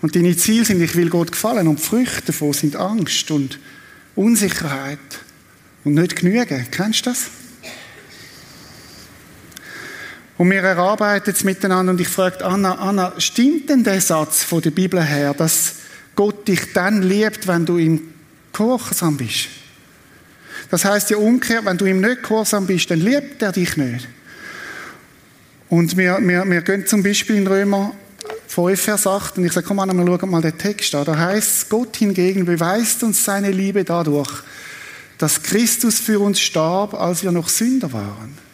Und 0.00 0.14
deine 0.16 0.36
Ziele 0.36 0.64
sind, 0.64 0.80
ich 0.80 0.94
will 0.96 1.10
Gott 1.10 1.32
gefallen. 1.32 1.68
Und 1.68 1.78
die 1.78 1.82
Früchte 1.82 2.26
davon 2.26 2.52
sind 2.52 2.76
Angst 2.76 3.30
und 3.30 3.58
Unsicherheit 4.14 4.98
und 5.84 5.94
nicht 5.94 6.16
genügen. 6.16 6.66
Kennst 6.70 7.06
du 7.06 7.10
das? 7.10 7.26
Und 10.38 10.50
wir 10.52 10.62
erarbeiten 10.62 11.32
es 11.34 11.42
miteinander 11.42 11.92
und 11.92 12.00
ich 12.00 12.08
frage 12.08 12.44
Anna, 12.44 12.76
Anna, 12.76 13.12
stimmt 13.18 13.68
denn 13.68 13.82
der 13.82 14.00
Satz 14.00 14.44
von 14.44 14.62
der 14.62 14.70
Bibel 14.70 15.02
her, 15.02 15.34
dass 15.34 15.74
Gott 16.14 16.46
dich 16.46 16.72
dann 16.72 17.02
liebt, 17.02 17.48
wenn 17.48 17.66
du 17.66 17.76
ihm 17.76 18.14
gehorsam 18.52 19.16
bist? 19.16 19.48
Das 20.70 20.84
heißt 20.84 21.10
ja 21.10 21.16
umgekehrt, 21.16 21.64
wenn 21.64 21.76
du 21.76 21.86
ihm 21.86 22.00
nicht 22.00 22.22
gehorsam 22.22 22.66
bist, 22.66 22.88
dann 22.90 23.00
liebt 23.00 23.42
er 23.42 23.50
dich 23.50 23.76
nicht. 23.76 24.06
Und 25.68 25.96
wir, 25.96 26.18
wir, 26.20 26.48
wir 26.48 26.62
gehen 26.62 26.86
zum 26.86 27.02
Beispiel 27.02 27.36
in 27.36 27.46
Römer 27.46 27.92
5, 28.46 28.80
Vers 28.80 29.06
8 29.08 29.38
und 29.38 29.44
ich 29.44 29.52
sage, 29.52 29.66
komm 29.66 29.80
an, 29.80 29.96
wir 29.96 30.18
schauen 30.18 30.30
mal 30.30 30.40
den 30.40 30.56
Text 30.56 30.94
an. 30.94 31.04
Da 31.04 31.18
heißt 31.18 31.68
Gott 31.68 31.96
hingegen 31.96 32.44
beweist 32.44 33.02
uns 33.02 33.24
seine 33.24 33.50
Liebe 33.50 33.82
dadurch, 33.82 34.30
dass 35.18 35.42
Christus 35.42 35.98
für 35.98 36.20
uns 36.20 36.38
starb, 36.38 36.94
als 36.94 37.24
wir 37.24 37.32
noch 37.32 37.48
Sünder 37.48 37.92
waren. 37.92 38.47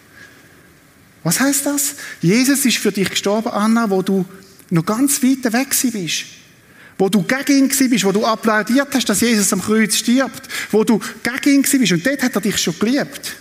Was 1.24 1.40
heißt 1.40 1.66
das? 1.66 1.96
Jesus 2.20 2.64
ist 2.64 2.76
für 2.76 2.92
dich 2.92 3.10
gestorben, 3.10 3.48
Anna, 3.48 3.90
wo 3.90 4.02
du 4.02 4.24
noch 4.70 4.86
ganz 4.86 5.22
weit 5.22 5.52
weg 5.52 5.74
bist. 5.92 6.26
Wo 6.96 7.08
du 7.08 7.22
gegen 7.22 7.70
ihn 7.70 7.90
bist, 7.90 8.04
wo 8.04 8.12
du 8.12 8.24
applaudiert 8.24 8.88
hast, 8.94 9.08
dass 9.08 9.20
Jesus 9.20 9.52
am 9.52 9.60
Kreuz 9.60 9.96
stirbt. 9.96 10.42
Wo 10.70 10.84
du 10.84 11.00
gegen 11.22 11.64
ihn 11.64 11.80
bist. 11.80 11.92
Und 11.92 12.06
dort 12.06 12.22
hat 12.22 12.34
er 12.36 12.40
dich 12.40 12.58
schon 12.58 12.78
geliebt. 12.78 13.36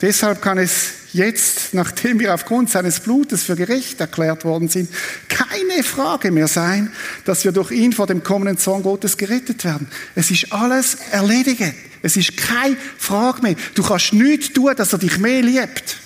Deshalb 0.00 0.40
kann 0.42 0.58
es 0.58 0.92
jetzt, 1.12 1.74
nachdem 1.74 2.20
wir 2.20 2.32
aufgrund 2.32 2.70
seines 2.70 3.00
Blutes 3.00 3.42
für 3.42 3.56
gerecht 3.56 4.00
erklärt 4.00 4.44
worden 4.44 4.68
sind, 4.68 4.88
keine 5.28 5.82
Frage 5.82 6.30
mehr 6.30 6.48
sein, 6.48 6.92
dass 7.24 7.44
wir 7.44 7.52
durch 7.52 7.72
ihn 7.72 7.92
vor 7.92 8.06
dem 8.06 8.22
kommenden 8.22 8.58
Zorn 8.58 8.84
Gottes 8.84 9.16
gerettet 9.16 9.64
werden. 9.64 9.88
Es 10.14 10.30
ist 10.30 10.52
alles 10.52 10.96
erledigt. 11.10 11.74
Es 12.02 12.16
ist 12.16 12.36
keine 12.36 12.76
Frage 12.96 13.42
mehr. 13.42 13.56
Du 13.74 13.82
kannst 13.82 14.12
nichts 14.12 14.52
tun, 14.52 14.72
dass 14.76 14.92
er 14.92 15.00
dich 15.00 15.18
mehr 15.18 15.42
liebt. 15.42 15.96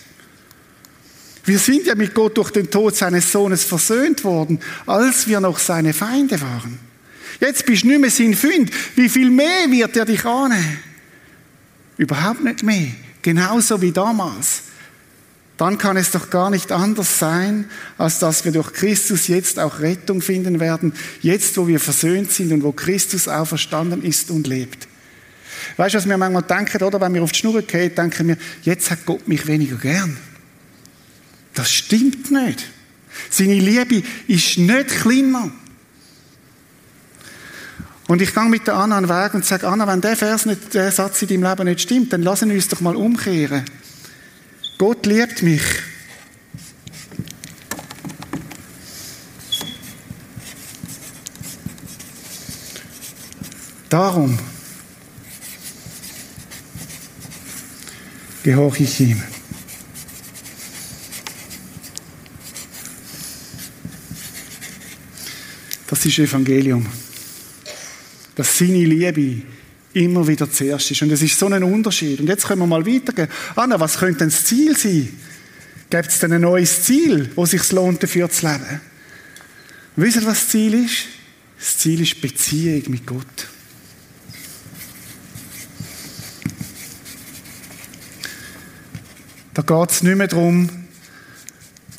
Wir 1.45 1.59
sind 1.59 1.87
ja 1.87 1.95
mit 1.95 2.15
Gott 2.15 2.37
durch 2.37 2.51
den 2.51 2.71
Tod 2.71 2.95
seines 2.95 3.33
Sohnes 3.33 3.65
versöhnt 3.65 4.23
worden, 4.23 4.61
als 4.87 5.27
wir 5.27 5.41
noch 5.41 5.59
seine 5.59 5.93
Feinde 5.93 6.41
waren. 6.41 6.79
Jetzt 7.41 7.67
bist 7.67 7.83
du 7.83 7.89
nicht 7.89 8.01
mehr 8.01 8.11
sein 8.11 8.35
Freund. 8.35 8.71
Wie 8.95 9.09
viel 9.09 9.31
mehr 9.31 9.69
wird 9.69 9.97
er 9.97 10.05
dich 10.05 10.25
annehmen? 10.25 10.79
Überhaupt 11.97 12.45
nicht 12.45 12.63
mehr. 12.63 12.89
Genauso 13.23 13.81
wie 13.83 13.91
damals. 13.91 14.63
Dann 15.57 15.79
kann 15.79 15.97
es 15.97 16.11
doch 16.11 16.31
gar 16.31 16.51
nicht 16.51 16.73
anders 16.73 17.19
sein, 17.19 17.67
als 17.99 18.19
dass 18.19 18.45
wir 18.45 18.53
durch 18.53 18.73
Christus 18.73 19.29
jetzt 19.29 19.59
auch 19.59 19.81
Rettung 19.81 20.21
finden 20.23 20.61
werden. 20.61 20.93
Jetzt, 21.21 21.57
wo 21.57 21.67
wir 21.67 21.79
versöhnt 21.79 22.33
sind 22.33 22.53
und 22.53 22.63
wo 22.63 22.73
Christus 22.73 23.29
auferstanden 23.29 24.03
ist 24.03 24.31
und 24.31 24.47
lebt. 24.47 24.89
Weißt 25.77 25.95
du, 25.95 25.99
was 25.99 26.09
wir 26.09 26.17
manchmal 26.17 26.43
denken, 26.43 26.83
oder? 26.83 27.01
Wenn 27.01 27.15
wir 27.15 27.23
auf 27.23 27.33
die 27.33 27.39
Schnur 27.39 27.63
gehen, 27.63 27.95
denken 27.95 28.29
wir, 28.29 28.37
jetzt 28.63 28.91
hat 28.91 29.05
Gott 29.05 29.29
mich 29.29 29.47
weniger 29.47 29.77
gern. 29.77 30.17
Das 31.55 31.71
stimmt 31.71 32.31
nicht. 32.31 32.65
Seine 33.31 33.55
Liebe 33.55 34.03
ist 34.27 34.59
nicht 34.59 34.89
kleiner. 34.89 35.51
Und 38.09 38.21
ich 38.21 38.35
gehe 38.35 38.45
mit 38.45 38.67
der 38.67 38.75
Anna 38.75 38.99
an 38.99 39.05
den 39.05 39.11
Weg 39.11 39.35
und 39.35 39.45
sage, 39.45 39.67
Anna, 39.69 39.87
wenn 39.87 40.01
der 40.01 40.17
Vers 40.17 40.45
nicht, 40.45 40.75
der 40.75 40.91
Satz 40.93 41.23
in 41.23 41.29
deinem 41.29 41.45
Leben 41.45 41.65
nicht 41.67 41.81
stimmt, 41.81 42.13
dann 42.13 42.23
lassen 42.23 42.49
wir 42.49 42.57
uns 42.57 42.69
doch 42.69 42.81
mal 42.81 42.97
umkehren. 42.97 43.65
Gott 44.79 45.07
liebt 45.07 45.43
mich. 45.43 45.63
Darum 53.89 54.39
gehorche 58.43 58.85
ich 58.85 59.01
ihm. 59.01 59.23
Das 66.03 66.09
ist 66.09 66.19
Evangelium. 66.19 66.85
Dass 68.35 68.59
seine 68.59 68.85
Liebe 68.85 69.43
immer 69.93 70.27
wieder 70.27 70.51
zuerst 70.51 70.91
ist. 70.91 71.01
Und 71.01 71.13
es 71.13 71.23
ist 71.23 71.39
so 71.39 71.47
ein 71.47 71.63
Unterschied. 71.63 72.19
Und 72.19 72.27
jetzt 72.27 72.45
können 72.45 72.61
wir 72.61 72.67
mal 72.67 72.85
weitergehen. 72.85 73.29
Anna, 73.55 73.79
was 73.79 73.99
könnte 73.99 74.19
denn 74.19 74.29
das 74.31 74.45
Ziel 74.45 74.77
sein? 74.77 75.17
Gibt 75.89 76.09
es 76.09 76.19
denn 76.19 76.33
ein 76.33 76.41
neues 76.41 76.83
Ziel, 76.83 77.31
wo 77.37 77.47
sich 77.47 77.71
lohnt, 77.71 78.03
dafür 78.03 78.29
zu 78.29 78.49
leben? 78.49 78.81
Wisst 79.95 80.17
ihr, 80.17 80.27
was 80.27 80.41
das 80.41 80.49
Ziel 80.49 80.75
ist? 80.75 81.05
Das 81.57 81.79
Ziel 81.79 82.01
ist 82.01 82.21
Beziehung 82.21 82.83
mit 82.89 83.07
Gott. 83.07 83.47
Da 89.55 89.63
geht 89.63 89.91
es 89.93 90.03
nicht 90.03 90.17
mehr 90.17 90.27
darum, 90.27 90.69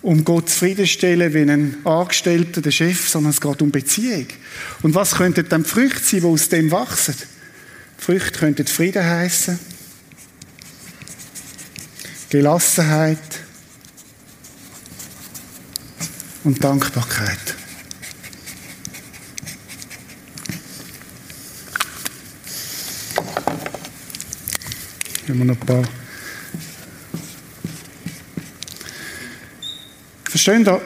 um 0.03 0.25
Gott 0.25 0.49
zufriedenstellen 0.49 1.33
wie 1.33 1.49
ein 1.49 1.77
Angestellter, 1.85 2.61
der 2.61 2.71
Chef, 2.71 3.07
sondern 3.07 3.31
es 3.31 3.39
geht 3.39 3.61
um 3.61 3.71
Beziehung. 3.71 4.27
Und 4.81 4.93
was 4.93 5.15
könnten 5.15 5.47
dann 5.47 5.63
die 5.63 5.69
Früchte 5.69 6.03
sein, 6.03 6.19
die 6.19 6.25
aus 6.27 6.49
dem 6.49 6.71
wachsen? 6.71 7.15
Früchte 7.97 8.37
könnten 8.37 8.67
Frieden 8.67 9.03
heißen, 9.03 9.57
Gelassenheit 12.29 13.17
und 16.43 16.61
Dankbarkeit. 16.61 17.55
Haben 25.29 25.39
wir 25.39 25.45
noch 25.45 25.61
ein 25.61 25.65
paar 25.65 26.02
Verstehen 30.33 30.65
ihr? 30.65 30.81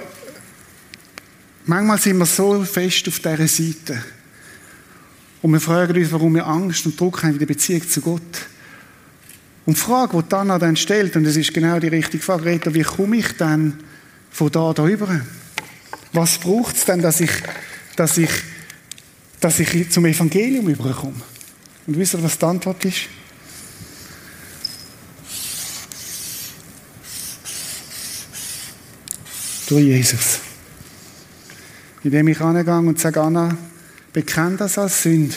Manchmal 1.67 1.97
sind 1.97 2.17
wir 2.17 2.25
so 2.25 2.65
fest 2.65 3.07
auf 3.07 3.19
dieser 3.19 3.47
Seite. 3.47 4.03
Und 5.41 5.53
wir 5.53 5.61
fragen 5.61 5.95
uns, 5.95 6.11
warum 6.11 6.35
wir 6.35 6.45
Angst 6.45 6.85
und 6.85 6.99
Druck 6.99 7.23
haben 7.23 7.31
in 7.31 7.39
der 7.39 7.45
Beziehung 7.45 7.87
zu 7.87 8.01
Gott. 8.01 8.21
Und 9.65 9.77
die 9.77 9.79
Frage, 9.79 10.21
die 10.21 10.35
Anna 10.35 10.59
dann 10.59 10.75
stellt, 10.75 11.15
und 11.15 11.23
das 11.23 11.37
ist 11.37 11.53
genau 11.53 11.79
die 11.79 11.87
richtige 11.87 12.21
Frage, 12.21 12.43
Rita, 12.43 12.73
wie 12.73 12.81
komme 12.81 13.15
ich 13.15 13.37
dann 13.37 13.79
von 14.31 14.51
da 14.51 14.73
darüber? 14.73 15.21
Was 16.11 16.37
braucht 16.39 16.75
es 16.75 16.83
denn, 16.83 17.01
dass 17.01 17.21
ich, 17.21 17.31
dass, 17.95 18.17
ich, 18.17 18.31
dass 19.39 19.61
ich 19.61 19.89
zum 19.89 20.07
Evangelium 20.07 20.67
überkomme? 20.67 21.21
Und 21.85 21.97
wisst 21.97 22.15
ihr, 22.15 22.21
was 22.21 22.37
die 22.37 22.45
Antwort 22.45 22.83
ist? 22.83 23.07
Durch 29.67 29.83
Jesus. 29.83 30.39
Indem 32.03 32.27
ich 32.29 32.39
angehe 32.39 32.73
und 32.73 32.99
sage, 32.99 33.21
Anna, 33.21 33.57
bekenne 34.13 34.57
das 34.57 34.77
als 34.77 35.03
Sünde. 35.03 35.35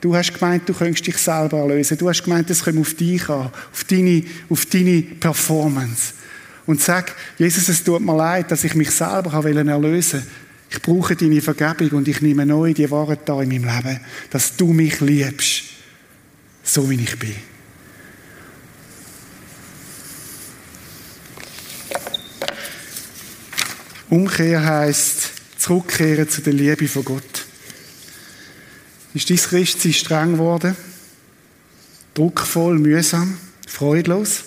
Du 0.00 0.14
hast 0.14 0.34
gemeint, 0.34 0.68
du 0.68 0.74
könntest 0.74 1.06
dich 1.06 1.16
selber 1.16 1.58
erlösen. 1.58 1.96
Du 1.96 2.08
hast 2.08 2.22
gemeint, 2.22 2.50
es 2.50 2.62
kommt 2.62 2.78
auf 2.78 2.94
dich 2.94 3.28
an, 3.28 3.50
auf 3.72 3.84
deine, 3.84 4.22
auf 4.50 4.66
deine 4.66 5.02
Performance. 5.02 6.12
Und 6.66 6.80
sag, 6.80 7.14
Jesus, 7.38 7.68
es 7.68 7.82
tut 7.82 8.00
mir 8.00 8.16
leid, 8.16 8.50
dass 8.50 8.64
ich 8.64 8.74
mich 8.74 8.90
selber 8.90 9.32
erlösen 9.32 9.82
wollte. 9.82 10.22
Ich 10.70 10.82
brauche 10.82 11.16
deine 11.16 11.40
Vergebung 11.40 11.98
und 11.98 12.08
ich 12.08 12.20
nehme 12.20 12.44
neu 12.44 12.74
die 12.74 12.90
Wahrheit 12.90 13.20
da 13.26 13.40
in 13.40 13.48
meinem 13.48 13.64
Leben, 13.64 14.00
dass 14.30 14.56
du 14.56 14.72
mich 14.72 15.00
liebst, 15.00 15.62
so 16.62 16.88
wie 16.90 16.96
ich 16.96 17.18
bin. 17.18 17.53
Umkehr 24.14 24.64
heißt 24.64 25.30
zurückkehren 25.58 26.28
zu 26.28 26.40
der 26.40 26.52
Liebe 26.52 26.86
von 26.86 27.04
Gott. 27.04 27.46
Ist 29.12 29.28
dein 29.28 29.38
Christsein 29.38 29.92
streng 29.92 30.32
geworden? 30.34 30.76
Druckvoll, 32.14 32.78
mühsam, 32.78 33.36
freudlos? 33.66 34.44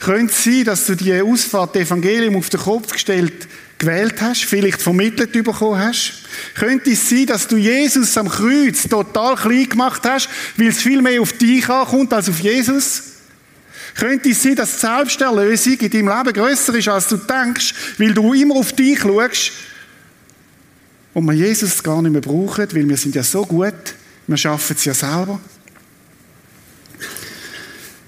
Könnte 0.00 0.32
es 0.32 0.42
sein, 0.42 0.64
dass 0.64 0.86
du 0.86 0.94
die 0.94 1.20
Ausfahrt 1.20 1.76
Evangelium 1.76 2.36
auf 2.36 2.48
den 2.48 2.60
Kopf 2.60 2.92
gestellt 2.92 3.46
gewählt 3.76 4.22
hast, 4.22 4.44
vielleicht 4.44 4.80
vermittelt 4.80 5.32
bekommen 5.32 5.78
hast? 5.78 6.22
Könnte 6.54 6.92
es 6.92 7.10
sein, 7.10 7.26
dass 7.26 7.48
du 7.48 7.58
Jesus 7.58 8.16
am 8.16 8.30
Kreuz 8.30 8.88
total 8.88 9.36
klein 9.36 9.68
gemacht 9.68 10.00
hast, 10.04 10.30
weil 10.56 10.68
es 10.68 10.80
viel 10.80 11.02
mehr 11.02 11.20
auf 11.20 11.34
dich 11.34 11.68
ankommt 11.68 12.10
als 12.14 12.30
auf 12.30 12.40
Jesus? 12.40 13.15
Könnte 13.96 14.28
es 14.28 14.42
sein, 14.42 14.56
dass 14.56 14.74
die 14.74 14.80
Selbsterlösung 14.80 15.74
in 15.74 15.90
deinem 15.90 16.08
Leben 16.08 16.32
grösser 16.34 16.74
ist, 16.74 16.88
als 16.88 17.08
du 17.08 17.16
denkst, 17.16 17.74
weil 17.98 18.12
du 18.12 18.34
immer 18.34 18.56
auf 18.56 18.72
dich 18.72 19.00
schaust 19.00 19.52
und 21.14 21.24
wir 21.24 21.32
Jesus 21.32 21.82
gar 21.82 22.02
nicht 22.02 22.12
mehr 22.12 22.20
brauchen, 22.20 22.68
weil 22.72 22.88
wir 22.88 22.96
sind 22.98 23.14
ja 23.14 23.22
so 23.22 23.46
gut, 23.46 23.72
wir 24.26 24.36
schaffen 24.36 24.76
es 24.76 24.84
ja 24.84 24.92
selber. 24.92 25.40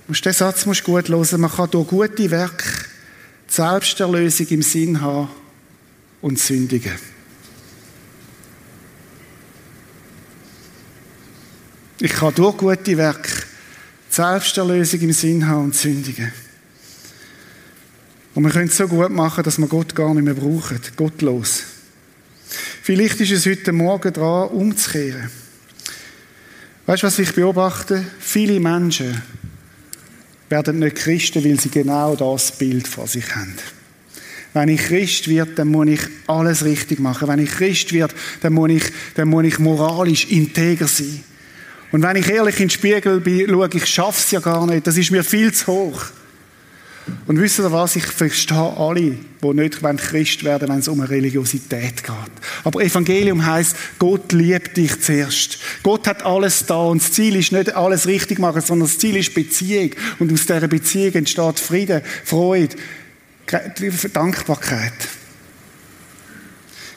Und 0.09 0.25
den 0.25 0.33
Satz 0.33 0.67
musst 0.67 0.87
du 0.87 0.93
gut 0.93 1.09
hören. 1.09 1.41
Man 1.41 1.51
kann 1.51 1.71
durch 1.71 1.89
gute 1.89 2.31
Werke 2.31 2.65
die 3.49 3.55
Selbsterlösung 3.55 4.47
im 4.49 4.63
Sinn 4.63 5.01
haben 5.01 5.29
und 6.21 6.39
sündigen. 6.39 6.93
Ich 12.01 12.13
kann 12.13 12.35
durch 12.35 12.59
gute 12.59 12.97
Werke 12.97 13.38
Selbsterlösung 14.19 15.01
im 15.03 15.13
Sinn 15.13 15.47
haben 15.47 15.67
und 15.67 15.77
sündigen. 15.77 16.33
Und 18.35 18.43
wir 18.43 18.51
können 18.51 18.67
es 18.67 18.77
so 18.77 18.89
gut 18.89 19.11
machen, 19.11 19.45
dass 19.45 19.59
wir 19.59 19.69
Gott 19.69 19.95
gar 19.95 20.13
nicht 20.13 20.25
mehr 20.25 20.35
brauchen. 20.35 20.81
Gottlos. 20.97 21.63
Vielleicht 22.83 23.21
ist 23.21 23.31
es 23.31 23.47
heute 23.47 23.71
Morgen 23.71 24.13
dran, 24.13 24.49
umzukehren. 24.49 25.31
Weißt 26.87 27.05
du, 27.05 27.07
was 27.07 27.19
ich 27.21 27.33
beobachte? 27.33 28.05
Viele 28.19 28.59
Menschen 28.59 29.23
werden 30.49 30.81
nicht 30.81 30.97
Christen, 30.97 31.45
weil 31.45 31.61
sie 31.61 31.71
genau 31.71 32.17
das 32.17 32.51
Bild 32.59 32.89
vor 32.89 33.07
sich 33.07 33.37
haben. 33.37 33.55
Wenn 34.53 34.71
ich 34.71 34.81
Christ 34.81 35.29
wird, 35.29 35.57
dann 35.61 35.69
muss 35.69 35.87
ich 35.87 36.01
alles 36.27 36.65
richtig 36.65 36.99
machen. 36.99 37.29
Wenn 37.29 37.39
ich 37.39 37.51
Christ 37.51 37.93
wird, 37.93 38.13
dann 38.41 38.55
muss 38.55 38.71
ich, 38.71 38.85
dann 39.15 39.29
muss 39.29 39.45
ich 39.45 39.61
moralisch 39.61 40.25
integer 40.25 40.89
sein. 40.89 41.23
Und 41.91 42.03
wenn 42.03 42.17
ich 42.17 42.29
ehrlich 42.29 42.57
in 42.57 42.65
den 42.65 42.71
Spiegel 42.71 43.21
bin, 43.21 43.49
schaue, 43.49 43.71
ich 43.73 43.87
schaffe 43.87 44.21
es 44.21 44.31
ja 44.31 44.41
gar 44.41 44.67
nicht. 44.67 44.87
Das 44.87 44.97
ist 44.97 45.11
mir 45.11 45.25
viel 45.25 45.53
zu 45.53 45.67
hoch. 45.69 46.05
Und 47.27 47.41
wisst 47.41 47.59
ihr 47.59 47.73
was? 47.73 47.97
Ich 47.97 48.05
verstehe 48.05 48.77
alle, 48.77 49.17
die 49.43 49.55
nicht 49.55 49.81
Christ 49.81 50.45
werden 50.45 50.69
wenn 50.69 50.79
es 50.79 50.89
um 50.89 51.01
eine 51.01 51.09
Religiosität 51.09 52.03
geht. 52.03 52.33
Aber 52.65 52.83
Evangelium 52.83 53.45
heißt, 53.45 53.77
Gott 53.99 54.33
liebt 54.33 54.77
dich 54.77 55.01
zuerst. 55.01 55.59
Gott 55.83 56.07
hat 56.07 56.25
alles 56.25 56.67
da 56.67 56.77
und 56.77 57.03
das 57.03 57.13
Ziel 57.13 57.37
ist 57.37 57.53
nicht 57.53 57.75
alles 57.75 58.07
richtig 58.07 58.39
machen, 58.39 58.61
sondern 58.61 58.89
das 58.89 58.99
Ziel 58.99 59.17
ist 59.17 59.35
Beziehung. 59.35 59.91
Und 60.19 60.33
aus 60.33 60.47
dieser 60.47 60.69
Beziehung 60.69 61.15
entsteht 61.15 61.61
Frieden, 61.61 62.03
Freude, 62.25 62.77
Dankbarkeit. 64.13 64.93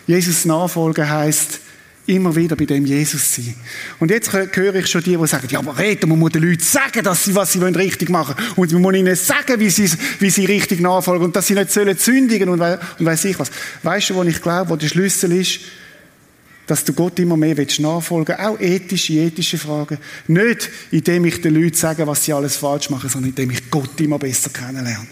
Jesus 0.07 0.45
Nachfolgen 0.45 1.09
heißt 1.09 1.59
immer 2.07 2.35
wieder 2.35 2.55
bei 2.55 2.65
dem 2.65 2.85
Jesus 2.85 3.35
sein. 3.35 3.53
Und 3.99 4.11
jetzt 4.11 4.31
höre 4.33 4.75
ich 4.75 4.87
schon 4.87 5.03
die, 5.03 5.15
die 5.15 5.27
sagen, 5.27 5.47
ja, 5.49 5.59
aber 5.59 5.77
reden, 5.77 6.09
man 6.09 6.19
muss 6.19 6.31
den 6.31 6.43
Leuten 6.43 6.63
sagen, 6.63 7.03
dass 7.03 7.25
sie, 7.25 7.35
was 7.35 7.53
sie 7.53 7.61
wollen, 7.61 7.75
richtig 7.75 8.09
machen. 8.09 8.35
Und 8.55 8.71
man 8.73 8.81
muss 8.81 8.95
ihnen 8.95 9.15
sagen, 9.15 9.59
wie 9.59 9.69
sie, 9.69 9.89
wie 10.19 10.29
sie 10.29 10.45
richtig 10.45 10.79
nachfolgen 10.79 11.25
und 11.25 11.35
dass 11.35 11.47
sie 11.47 11.53
nicht 11.53 11.71
sollen 11.71 11.97
sündigen 11.97 12.49
und, 12.49 12.59
und 12.61 13.05
weiss 13.05 13.25
ich 13.25 13.37
was. 13.37 13.51
Weißt 13.83 14.09
du, 14.09 14.15
wo 14.15 14.23
ich 14.23 14.41
glaube, 14.41 14.71
wo 14.71 14.75
der 14.75 14.87
Schlüssel 14.87 15.31
ist? 15.33 15.59
Dass 16.67 16.83
du 16.83 16.93
Gott 16.93 17.19
immer 17.19 17.37
mehr 17.37 17.57
willst 17.57 17.79
nachfolgen 17.79 18.35
auch 18.35 18.59
ethische, 18.59 19.13
ethische 19.13 19.57
Fragen. 19.57 19.97
Nicht, 20.27 20.69
indem 20.91 21.25
ich 21.25 21.41
den 21.41 21.55
Leuten 21.55 21.75
sage, 21.75 22.07
was 22.07 22.23
sie 22.25 22.33
alles 22.33 22.55
falsch 22.55 22.89
machen, 22.89 23.09
sondern 23.09 23.29
indem 23.29 23.51
ich 23.51 23.69
Gott 23.69 23.99
immer 23.99 24.19
besser 24.19 24.49
kennenlerne. 24.49 25.07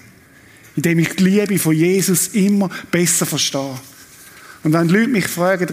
Indem 0.75 0.99
ich 0.99 1.15
die 1.15 1.23
Liebe 1.23 1.59
von 1.59 1.75
Jesus 1.75 2.29
immer 2.29 2.69
besser 2.91 3.25
verstehe. 3.25 3.75
Und 4.63 4.73
wenn 4.73 4.89
Leute 4.89 5.07
mich 5.07 5.27
fragen, 5.27 5.67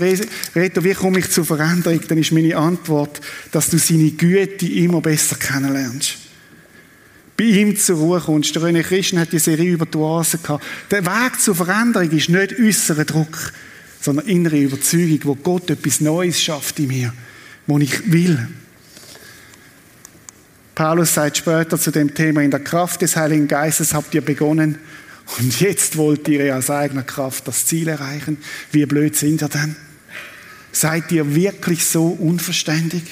Reto, 0.54 0.84
wie 0.84 0.94
komme 0.94 1.18
ich 1.18 1.30
zur 1.30 1.44
Veränderung, 1.44 2.00
dann 2.06 2.18
ist 2.18 2.32
meine 2.32 2.56
Antwort, 2.56 3.20
dass 3.50 3.70
du 3.70 3.78
seine 3.78 4.10
Güte 4.12 4.66
immer 4.66 5.00
besser 5.00 5.36
kennenlernst. 5.36 6.18
Bei 7.36 7.44
ihm 7.44 7.76
zur 7.76 7.98
Ruhe 7.98 8.20
kommst. 8.20 8.54
Der 8.54 8.62
René 8.62 8.82
Christen 8.82 9.18
hat 9.18 9.32
die 9.32 9.38
Serie 9.38 9.72
über 9.72 9.86
die 9.86 9.98
Oasen 9.98 10.42
gehabt. 10.42 10.64
Der 10.90 11.04
Weg 11.04 11.40
zur 11.40 11.54
Veränderung 11.54 12.10
ist 12.10 12.28
nicht 12.28 12.58
äußerer 12.58 13.04
Druck, 13.04 13.52
sondern 14.00 14.26
innere 14.26 14.58
Überzeugung, 14.58 15.20
wo 15.24 15.34
Gott 15.34 15.68
etwas 15.68 16.00
Neues 16.00 16.40
schafft 16.40 16.78
in 16.78 16.88
mir, 16.88 17.12
wo 17.66 17.78
ich 17.78 18.10
will. 18.10 18.48
Paulus 20.74 21.14
sagt 21.14 21.38
später 21.38 21.78
zu 21.78 21.90
dem 21.90 22.14
Thema, 22.14 22.42
in 22.42 22.50
der 22.50 22.60
Kraft 22.60 23.02
des 23.02 23.16
Heiligen 23.16 23.48
Geistes 23.48 23.94
habt 23.94 24.14
ihr 24.14 24.20
begonnen, 24.20 24.78
und 25.38 25.60
jetzt 25.60 25.96
wollt 25.96 26.28
ihr 26.28 26.56
aus 26.56 26.70
eigener 26.70 27.02
Kraft 27.02 27.48
das 27.48 27.66
Ziel 27.66 27.88
erreichen. 27.88 28.38
Wie 28.70 28.86
blöd 28.86 29.16
sind 29.16 29.42
ihr 29.42 29.48
denn? 29.48 29.76
Seid 30.72 31.10
ihr 31.10 31.34
wirklich 31.34 31.84
so 31.84 32.06
unverständig? 32.06 33.02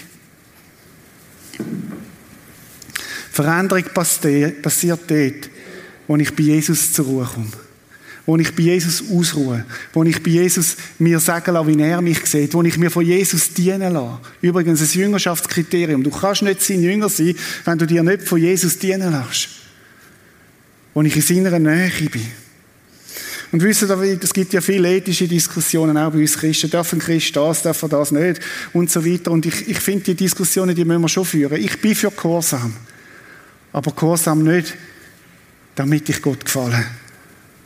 Veränderung 3.32 3.84
passiert 3.92 5.10
dort, 5.10 5.50
wo 6.06 6.16
ich 6.16 6.34
bei 6.34 6.42
Jesus 6.44 6.92
zur 6.92 7.06
Ruhe 7.06 7.24
komme. 7.24 7.48
Wo 8.26 8.36
ich 8.38 8.54
bei 8.54 8.62
Jesus 8.62 9.02
ausruhe. 9.10 9.66
Wo 9.92 10.02
ich 10.04 10.22
bei 10.22 10.30
Jesus 10.30 10.76
mir 10.98 11.18
sagen 11.20 11.52
lasse, 11.52 11.66
wie 11.66 11.82
er 11.82 12.00
mich 12.00 12.24
sieht. 12.24 12.54
Wo 12.54 12.62
ich 12.62 12.78
mir 12.78 12.90
von 12.90 13.04
Jesus 13.04 13.52
dienen 13.52 13.92
lasse. 13.92 14.20
Übrigens 14.40 14.80
ein 14.80 15.00
Jüngerschaftskriterium. 15.00 16.02
Du 16.02 16.10
kannst 16.10 16.42
nicht 16.42 16.62
sein 16.62 16.80
Jünger 16.80 17.08
sein, 17.08 17.34
wenn 17.64 17.78
du 17.78 17.86
dir 17.86 18.02
nicht 18.02 18.22
von 18.22 18.40
Jesus 18.40 18.78
dienen 18.78 19.12
lässt 19.12 19.63
wo 20.94 21.02
ich 21.02 21.16
in 21.16 21.22
seiner 21.22 21.58
Nähe 21.58 21.90
bin. 22.08 22.26
Und 23.52 23.62
wissen 23.62 23.88
es 24.20 24.32
gibt 24.32 24.52
ja 24.52 24.60
viele 24.60 24.96
ethische 24.96 25.28
Diskussionen, 25.28 25.96
auch 25.96 26.10
bei 26.10 26.18
uns 26.18 26.36
Christen. 26.36 26.70
Darf 26.70 26.92
ein 26.92 26.98
Christ 26.98 27.36
das, 27.36 27.62
darf 27.62 27.82
er 27.82 27.88
das 27.88 28.10
nicht? 28.10 28.40
Und 28.72 28.90
so 28.90 29.04
weiter. 29.04 29.30
Und 29.30 29.46
ich, 29.46 29.68
ich 29.68 29.78
finde, 29.78 30.04
die 30.06 30.14
Diskussionen, 30.16 30.74
die 30.74 30.84
müssen 30.84 31.02
wir 31.02 31.08
schon 31.08 31.24
führen. 31.24 31.62
Ich 31.62 31.80
bin 31.80 31.94
für 31.94 32.10
Gehorsam. 32.10 32.74
Aber 33.72 33.92
Gehorsam 33.92 34.42
nicht, 34.42 34.74
damit 35.76 36.08
ich 36.08 36.20
Gott 36.20 36.44
gefalle, 36.44 36.84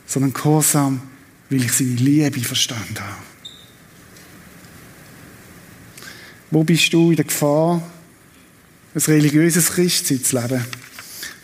sondern 0.05 0.33
Gehorsam, 0.33 1.01
weil 1.49 1.63
ich 1.63 1.71
seine 1.71 1.95
Liebe 1.95 2.39
verstanden 2.41 2.99
habe. 2.99 3.15
Wo 6.51 6.63
bist 6.63 6.91
du 6.93 7.11
in 7.11 7.15
der 7.15 7.25
Gefahr, 7.25 7.81
ein 8.93 9.01
religiöses 9.01 9.71
Christsein 9.71 10.23
zu 10.23 10.39
leben? 10.39 10.65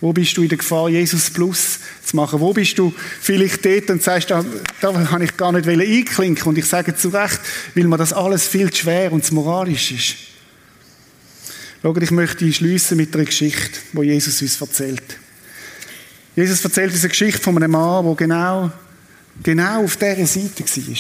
Wo 0.05 0.13
bist 0.13 0.37
du 0.37 0.43
in 0.43 0.49
der 0.49 0.59
Gefahr, 0.59 0.87
Jesus 0.87 1.31
Plus 1.31 1.79
zu 2.05 2.15
machen? 2.15 2.39
Wo 2.39 2.53
bist 2.53 2.77
du 2.77 2.93
vielleicht 3.21 3.65
dort 3.65 3.89
und 3.89 4.03
sagst, 4.03 4.29
da, 4.29 4.45
da 4.79 4.91
kann 4.91 5.23
ich 5.23 5.35
gar 5.35 5.51
nicht 5.51 5.67
einklinken? 5.67 6.47
Und 6.47 6.59
ich 6.59 6.65
sage 6.65 6.95
zu 6.95 7.09
Recht, 7.09 7.39
weil 7.73 7.85
mir 7.85 7.97
das 7.97 8.13
alles 8.13 8.47
viel 8.47 8.69
zu 8.69 8.81
schwer 8.81 9.11
und 9.11 9.25
zu 9.25 9.33
moralisch 9.33 9.91
ist. 9.93 10.15
Schau, 11.81 11.97
ich 11.97 12.11
möchte 12.11 12.53
schließen 12.53 12.97
mit 12.97 13.15
einer 13.15 13.25
Geschichte, 13.25 13.79
wo 13.93 14.03
Jesus 14.03 14.43
uns 14.43 14.61
erzählt. 14.61 15.17
Jesus 16.35 16.63
erzählt 16.63 16.91
uns 16.91 17.01
eine 17.01 17.09
Geschichte 17.09 17.41
von 17.41 17.57
einem 17.57 17.71
Mann, 17.71 18.05
der 18.05 18.13
genau, 18.13 18.71
genau 19.41 19.85
auf 19.85 19.97
dieser 19.97 20.27
Seite 20.27 20.63
war. 20.63 20.97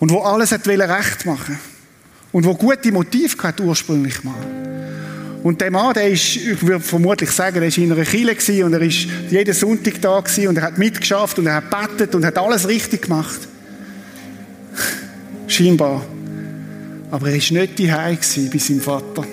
Und 0.00 0.10
wo 0.10 0.18
alles 0.22 0.50
hat 0.50 0.66
recht 0.66 1.26
machen 1.26 1.60
Und 2.32 2.44
wo 2.44 2.56
gute 2.56 2.90
Motive 2.90 3.40
hatte 3.40 3.62
ursprünglich 3.62 4.24
mal. 4.24 4.72
Und 5.42 5.60
der 5.60 5.70
Mann, 5.72 5.92
der 5.94 6.08
ist, 6.08 6.36
ich 6.36 6.64
würde 6.64 6.80
vermutlich 6.80 7.30
sagen, 7.30 7.56
der 7.56 7.68
ist 7.68 7.78
in 7.78 7.90
einer 7.90 8.04
Kirche 8.04 8.64
und 8.64 8.72
er 8.72 8.82
ist 8.82 9.08
jeden 9.28 9.54
Sonntag 9.54 10.00
da 10.00 10.20
gewesen 10.20 10.48
und 10.48 10.56
er 10.56 10.64
hat 10.64 10.78
mitgeschafft 10.78 11.38
und 11.38 11.46
er 11.46 11.56
hat 11.56 11.70
bettet 11.70 12.14
und 12.14 12.24
hat 12.24 12.38
alles 12.38 12.68
richtig 12.68 13.02
gemacht. 13.02 13.40
Scheinbar. 15.48 16.02
Aber 17.10 17.28
er 17.28 17.36
ist 17.36 17.50
nicht 17.50 17.78
die 17.78 17.88
bei 17.88 18.58
seinem 18.58 18.80
Vater. 18.80 19.24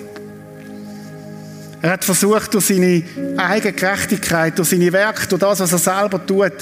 Er 1.82 1.92
hat 1.92 2.04
versucht, 2.04 2.52
durch 2.52 2.66
seine 2.66 3.02
eigene 3.38 3.72
Gerechtigkeit, 3.72 4.58
durch 4.58 4.68
seine 4.68 4.92
Werke, 4.92 5.26
durch 5.28 5.40
das, 5.40 5.60
was 5.60 5.72
er 5.72 5.78
selber 5.78 6.26
tut, 6.26 6.52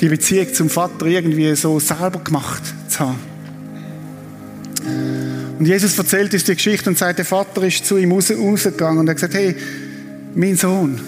die 0.00 0.08
Beziehung 0.08 0.52
zum 0.52 0.70
Vater 0.70 1.06
irgendwie 1.06 1.54
so 1.54 1.78
selber 1.78 2.18
gemacht 2.18 2.62
zu 2.88 3.00
haben. 3.00 3.34
Und 5.58 5.66
Jesus 5.66 5.96
erzählt 5.96 6.32
uns 6.34 6.44
die 6.44 6.54
Geschichte 6.54 6.90
und 6.90 6.98
sagt, 6.98 7.18
der 7.18 7.24
Vater 7.24 7.62
ist 7.62 7.86
zu 7.86 7.96
ihm 7.96 8.12
rausgegangen 8.12 8.98
und 8.98 9.06
er 9.06 9.10
hat 9.10 9.16
gesagt, 9.16 9.34
hey, 9.34 9.54
mein 10.34 10.56
Sohn. 10.56 11.00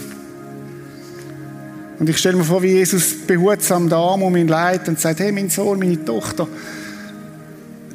Und 1.98 2.08
ich 2.08 2.18
stelle 2.18 2.36
mir 2.36 2.44
vor, 2.44 2.62
wie 2.62 2.72
Jesus 2.72 3.26
behutsam 3.26 3.88
den 3.88 3.94
Arm 3.94 4.22
um 4.22 4.36
ihn 4.36 4.48
leitet 4.48 4.88
und 4.88 5.00
sagt, 5.00 5.20
hey, 5.20 5.32
mein 5.32 5.50
Sohn, 5.50 5.78
meine 5.78 6.04
Tochter, 6.04 6.46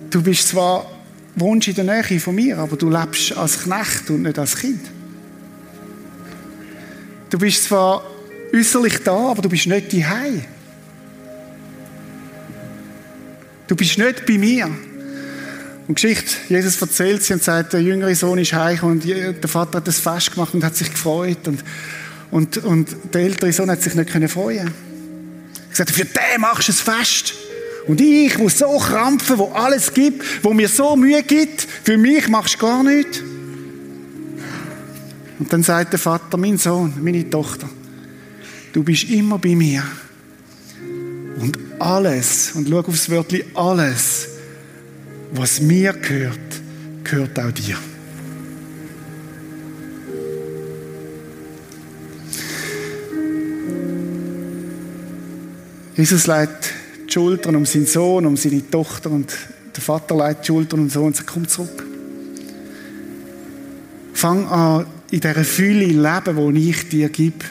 du 0.10 0.22
bist 0.22 0.50
zwar, 0.50 0.90
wohnst 1.36 1.68
in 1.68 1.76
der 1.76 1.84
Nähe 1.86 2.20
von 2.20 2.36
mir, 2.36 2.58
aber 2.58 2.76
du 2.76 2.90
lebst 2.90 3.38
als 3.38 3.64
Knecht 3.64 4.10
und 4.10 4.24
nicht 4.24 4.38
als 4.38 4.58
Kind. 4.58 4.82
Du 7.30 7.38
bist 7.38 7.64
zwar 7.64 8.04
äußerlich 8.54 8.98
da, 9.04 9.32
aber 9.32 9.42
du 9.42 9.50
bist 9.50 9.68
nicht 9.68 9.92
die 9.94 10.06
Du 13.68 13.76
bist 13.78 13.98
nicht 13.98 14.26
bei 14.26 14.38
mir. 14.38 14.70
Und 15.88 15.96
Geschichte, 15.96 16.36
Jesus 16.48 16.82
erzählt 16.82 17.24
sie 17.24 17.34
und 17.34 17.44
sagt, 17.44 17.74
der 17.74 17.82
jüngere 17.82 18.16
Sohn 18.16 18.38
ist 18.38 18.54
heim 18.54 18.80
und 18.84 19.04
der 19.06 19.50
Vater 19.50 19.78
hat 19.78 19.88
das 19.88 20.00
Fest 20.00 20.34
gemacht 20.34 20.54
und 20.54 20.64
hat 20.64 20.76
sich 20.76 20.92
gefreut 20.92 21.48
und, 21.48 21.64
und, 22.30 22.58
und 22.60 22.90
der 23.14 23.22
ältere 23.22 23.52
Sohn 23.52 23.70
hat 23.70 23.82
sich 23.82 23.96
nicht 23.96 24.12
können 24.12 24.30
freuen. 24.30 24.68
Er 24.68 25.70
gesagt, 25.70 25.92
für 25.92 26.06
den 26.06 26.42
machst 26.42 26.68
du 26.68 26.72
ein 26.72 26.98
Fest. 26.98 27.34
Und 27.88 28.00
ich, 28.00 28.38
wo 28.38 28.48
so 28.48 28.78
krampfen, 28.78 29.38
wo 29.38 29.52
alles 29.54 29.94
gibt, 29.94 30.24
wo 30.44 30.54
mir 30.54 30.70
so 30.70 30.96
Mühe 30.96 31.24
gibt, 31.24 31.68
für 31.84 31.98
mich 31.98 32.28
machst 32.28 32.56
du 32.56 32.60
gar 32.60 32.84
nichts. 32.84 33.22
Und 35.40 35.52
dann 35.52 35.64
sagt 35.64 35.94
der 35.94 36.00
Vater, 36.00 36.38
mein 36.38 36.58
Sohn, 36.60 36.94
meine 37.02 37.28
Tochter, 37.28 37.68
du 38.74 38.84
bist 38.84 39.06
immer 39.06 39.40
bei 39.40 39.56
mir. 39.56 39.84
Und 41.40 41.58
alles, 41.80 42.52
und 42.54 42.70
schau 42.70 42.80
aufs 42.80 43.10
Wörtchen, 43.10 43.42
alles, 43.56 44.28
was 45.32 45.62
mir 45.62 45.94
gehört, 45.94 46.40
gehört 47.04 47.40
auch 47.40 47.52
dir. 47.52 47.78
Jesus 55.96 56.26
leitet 56.28 56.74
die 57.08 57.14
Schultern 57.14 57.56
um 57.56 57.66
seinen 57.66 57.86
Sohn, 57.86 58.26
um 58.26 58.38
seine 58.38 58.68
Tochter 58.70 59.12
und 59.12 59.32
der 59.76 59.84
Vater 59.84 60.16
leitet 60.16 60.44
die 60.44 60.48
Schultern 60.48 60.80
um 60.80 60.86
den 60.88 60.92
Sohn 60.92 61.08
und 61.08 61.16
sagt, 61.16 61.30
komm 61.30 61.48
zurück. 61.48 61.86
Fang 64.14 64.48
an, 64.48 64.86
in 65.12 65.20
dieser 65.20 65.44
Fülle 65.44 65.86
leben, 65.86 66.56
die 66.56 66.70
ich 66.70 66.90
dir 66.90 67.10
gebe. 67.10 67.46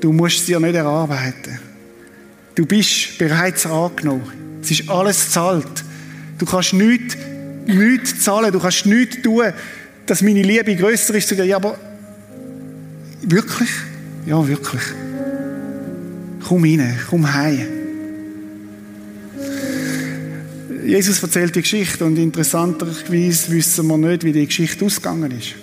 Du 0.00 0.12
musst 0.12 0.38
es 0.38 0.46
dir 0.46 0.60
nicht 0.60 0.74
erarbeiten. 0.74 1.58
Du 2.54 2.66
bist 2.66 3.18
bereits 3.18 3.66
angenommen. 3.66 4.58
Es 4.62 4.70
ist 4.70 4.88
alles 4.88 5.30
zahlt. 5.30 5.84
Du 6.38 6.46
kannst 6.46 6.72
nichts, 6.72 7.16
nichts 7.66 8.20
zahlen. 8.20 8.52
Du 8.52 8.60
kannst 8.60 8.86
nichts 8.86 9.20
tun, 9.22 9.52
dass 10.06 10.22
meine 10.22 10.42
Liebe 10.42 10.74
größer 10.76 11.14
ist 11.14 11.28
zu 11.28 11.36
dir. 11.36 11.44
Ja, 11.44 11.56
aber 11.56 11.76
wirklich? 13.22 13.70
Ja, 14.26 14.46
wirklich. 14.46 14.82
Komm 16.46 16.62
rein, 16.62 16.98
komm 17.10 17.32
heim. 17.32 17.66
Jesus 20.86 21.22
erzählt 21.22 21.54
die 21.54 21.60
Geschichte 21.60 22.04
und 22.06 22.16
interessanterweise 22.16 23.52
wissen 23.52 23.86
wir 23.88 23.98
nicht, 23.98 24.24
wie 24.24 24.32
die 24.32 24.46
Geschichte 24.46 24.86
ausgegangen 24.86 25.30
ist. 25.32 25.54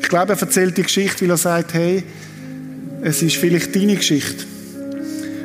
Ich 0.00 0.08
glaube, 0.08 0.34
er 0.34 0.40
erzählt 0.40 0.76
die 0.76 0.84
Geschichte, 0.84 1.22
weil 1.22 1.30
er 1.30 1.36
sagt, 1.36 1.74
hey, 1.74 2.04
es 3.02 3.22
ist 3.22 3.36
vielleicht 3.36 3.74
deine 3.74 3.96
Geschichte. 3.96 4.44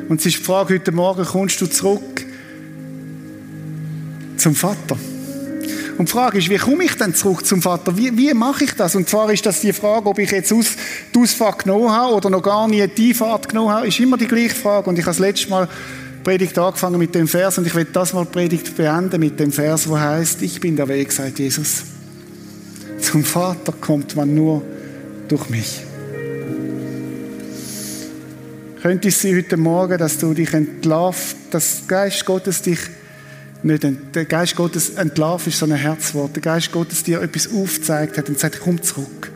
Und 0.08 0.20
es 0.20 0.26
ist 0.26 0.38
die 0.38 0.42
Frage, 0.44 0.74
heute 0.74 0.92
Morgen 0.92 1.24
kommst 1.24 1.60
du 1.60 1.66
zurück 1.66 2.24
zum 4.42 4.54
Vater. 4.54 4.96
Und 5.98 6.08
die 6.08 6.12
Frage 6.12 6.38
ist, 6.38 6.50
wie 6.50 6.56
komme 6.56 6.84
ich 6.84 6.96
denn 6.96 7.14
zurück 7.14 7.46
zum 7.46 7.62
Vater? 7.62 7.96
Wie, 7.96 8.16
wie 8.16 8.34
mache 8.34 8.64
ich 8.64 8.72
das? 8.74 8.96
Und 8.96 9.08
zwar 9.08 9.32
ist 9.32 9.46
das 9.46 9.60
die 9.60 9.72
Frage, 9.72 10.08
ob 10.08 10.18
ich 10.18 10.30
jetzt 10.30 10.52
aus, 10.52 10.66
die 11.14 11.18
Ausfahrt 11.18 11.64
genommen 11.64 11.90
habe 11.90 12.14
oder 12.14 12.28
noch 12.28 12.42
gar 12.42 12.66
nie 12.66 12.86
die 12.88 13.14
Fahrt 13.14 13.48
genommen 13.48 13.70
habe, 13.70 13.86
ist 13.86 14.00
immer 14.00 14.16
die 14.16 14.26
gleiche 14.26 14.54
Frage. 14.54 14.90
Und 14.90 14.98
ich 14.98 15.04
habe 15.04 15.10
das 15.10 15.20
letzte 15.20 15.50
Mal 15.50 15.68
Predigt 16.24 16.58
angefangen 16.58 16.98
mit 16.98 17.14
dem 17.14 17.28
Vers 17.28 17.58
und 17.58 17.66
ich 17.66 17.74
werde 17.74 17.90
das 17.92 18.12
mal 18.12 18.24
Predigt 18.24 18.76
beenden 18.76 19.20
mit 19.20 19.38
dem 19.38 19.52
Vers, 19.52 19.88
wo 19.88 19.98
heißt, 19.98 20.42
ich 20.42 20.60
bin 20.60 20.76
der 20.76 20.88
Weg, 20.88 21.12
sagt 21.12 21.38
Jesus. 21.38 21.82
Zum 23.00 23.24
Vater 23.24 23.72
kommt 23.72 24.16
man 24.16 24.34
nur 24.34 24.62
durch 25.28 25.48
mich. 25.50 25.80
Könnte 28.80 29.08
es 29.08 29.20
sein 29.20 29.36
heute 29.36 29.56
Morgen, 29.56 29.98
dass 29.98 30.18
du 30.18 30.32
dich 30.34 30.52
entlarvst, 30.52 31.36
dass 31.50 31.82
Geist 31.86 32.24
Gottes 32.24 32.62
dich 32.62 32.78
nicht, 33.64 33.86
der 34.14 34.24
Geist 34.24 34.56
Gottes 34.56 34.90
entlarvt 34.90 35.46
ist 35.46 35.58
so 35.58 35.66
ein 35.66 35.72
Herzwort. 35.72 36.34
Der 36.34 36.42
Geist 36.42 36.72
Gottes 36.72 37.04
dir 37.04 37.22
etwas 37.22 37.48
aufzeigt 37.52 38.18
hat 38.18 38.28
und 38.28 38.38
sagt, 38.38 38.60
komm 38.60 38.82
zurück. 38.82 39.30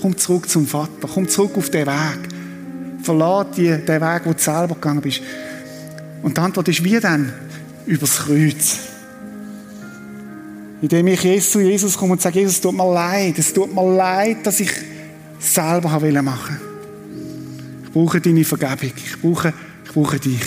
Komm 0.00 0.16
zurück 0.16 0.48
zum 0.48 0.66
Vater. 0.66 1.08
Komm 1.12 1.28
zurück 1.28 1.52
auf 1.56 1.70
den 1.70 1.86
Weg. 1.86 2.28
Verlade 3.02 3.54
dir 3.54 3.78
den 3.78 4.00
Weg, 4.00 4.22
wo 4.24 4.32
du 4.32 4.38
selber 4.38 4.74
gegangen 4.74 5.00
bist. 5.00 5.20
Und 6.22 6.36
die 6.36 6.40
Antwort 6.40 6.68
ist, 6.68 6.82
wie 6.82 6.98
denn? 6.98 7.32
Übers 7.86 8.18
Kreuz. 8.18 8.78
Indem 10.82 11.06
ich 11.08 11.50
zu 11.50 11.60
Jesus 11.60 11.96
komme 11.96 12.12
und 12.12 12.22
sage, 12.22 12.40
Jesus, 12.40 12.56
es 12.56 12.60
tut 12.60 12.74
mir 12.74 12.92
leid. 12.92 13.38
Es 13.38 13.52
tut 13.52 13.74
mir 13.74 13.96
leid, 13.96 14.38
dass 14.44 14.60
ich 14.60 14.72
selber 15.38 15.90
machen 15.90 16.22
wollte. 16.22 16.60
Ich 17.84 17.90
brauche 17.92 18.20
deine 18.20 18.44
Vergebung. 18.44 18.92
Ich 18.96 19.20
brauche, 19.20 19.52
ich 19.84 19.92
brauche 19.92 20.18
dich. 20.18 20.40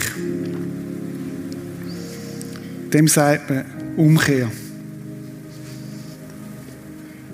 Dem 2.94 3.08
sagt 3.08 3.50
man 3.50 3.66
Umkehr. 3.98 4.52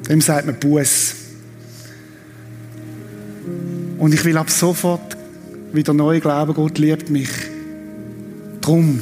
Dem 0.07 0.21
sagt 0.21 0.45
man 0.45 0.57
Buß. 0.57 1.15
Und 3.97 4.13
ich 4.13 4.23
will 4.23 4.37
ab 4.37 4.49
sofort 4.49 5.17
wieder 5.73 5.93
neu 5.93 6.19
glauben, 6.21 6.53
Gott 6.53 6.77
liebt 6.77 7.09
mich. 7.09 7.29
Drum 8.61 9.01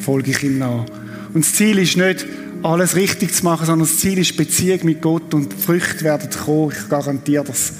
folge 0.00 0.32
ich 0.32 0.42
ihm 0.42 0.58
nach. 0.58 0.84
Und 1.32 1.44
das 1.44 1.54
Ziel 1.54 1.78
ist 1.78 1.96
nicht, 1.96 2.26
alles 2.62 2.96
richtig 2.96 3.32
zu 3.32 3.44
machen, 3.44 3.66
sondern 3.66 3.88
das 3.88 3.98
Ziel 3.98 4.18
ist 4.18 4.36
Beziehung 4.36 4.80
mit 4.84 5.00
Gott 5.00 5.32
und 5.34 5.54
Früchte 5.54 6.04
werden 6.04 6.28
kommen. 6.30 6.72
Ich 6.72 6.88
garantiere 6.88 7.44
das, 7.44 7.72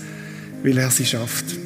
weil 0.62 0.78
er 0.78 0.90
sie 0.90 1.04
schafft. 1.04 1.61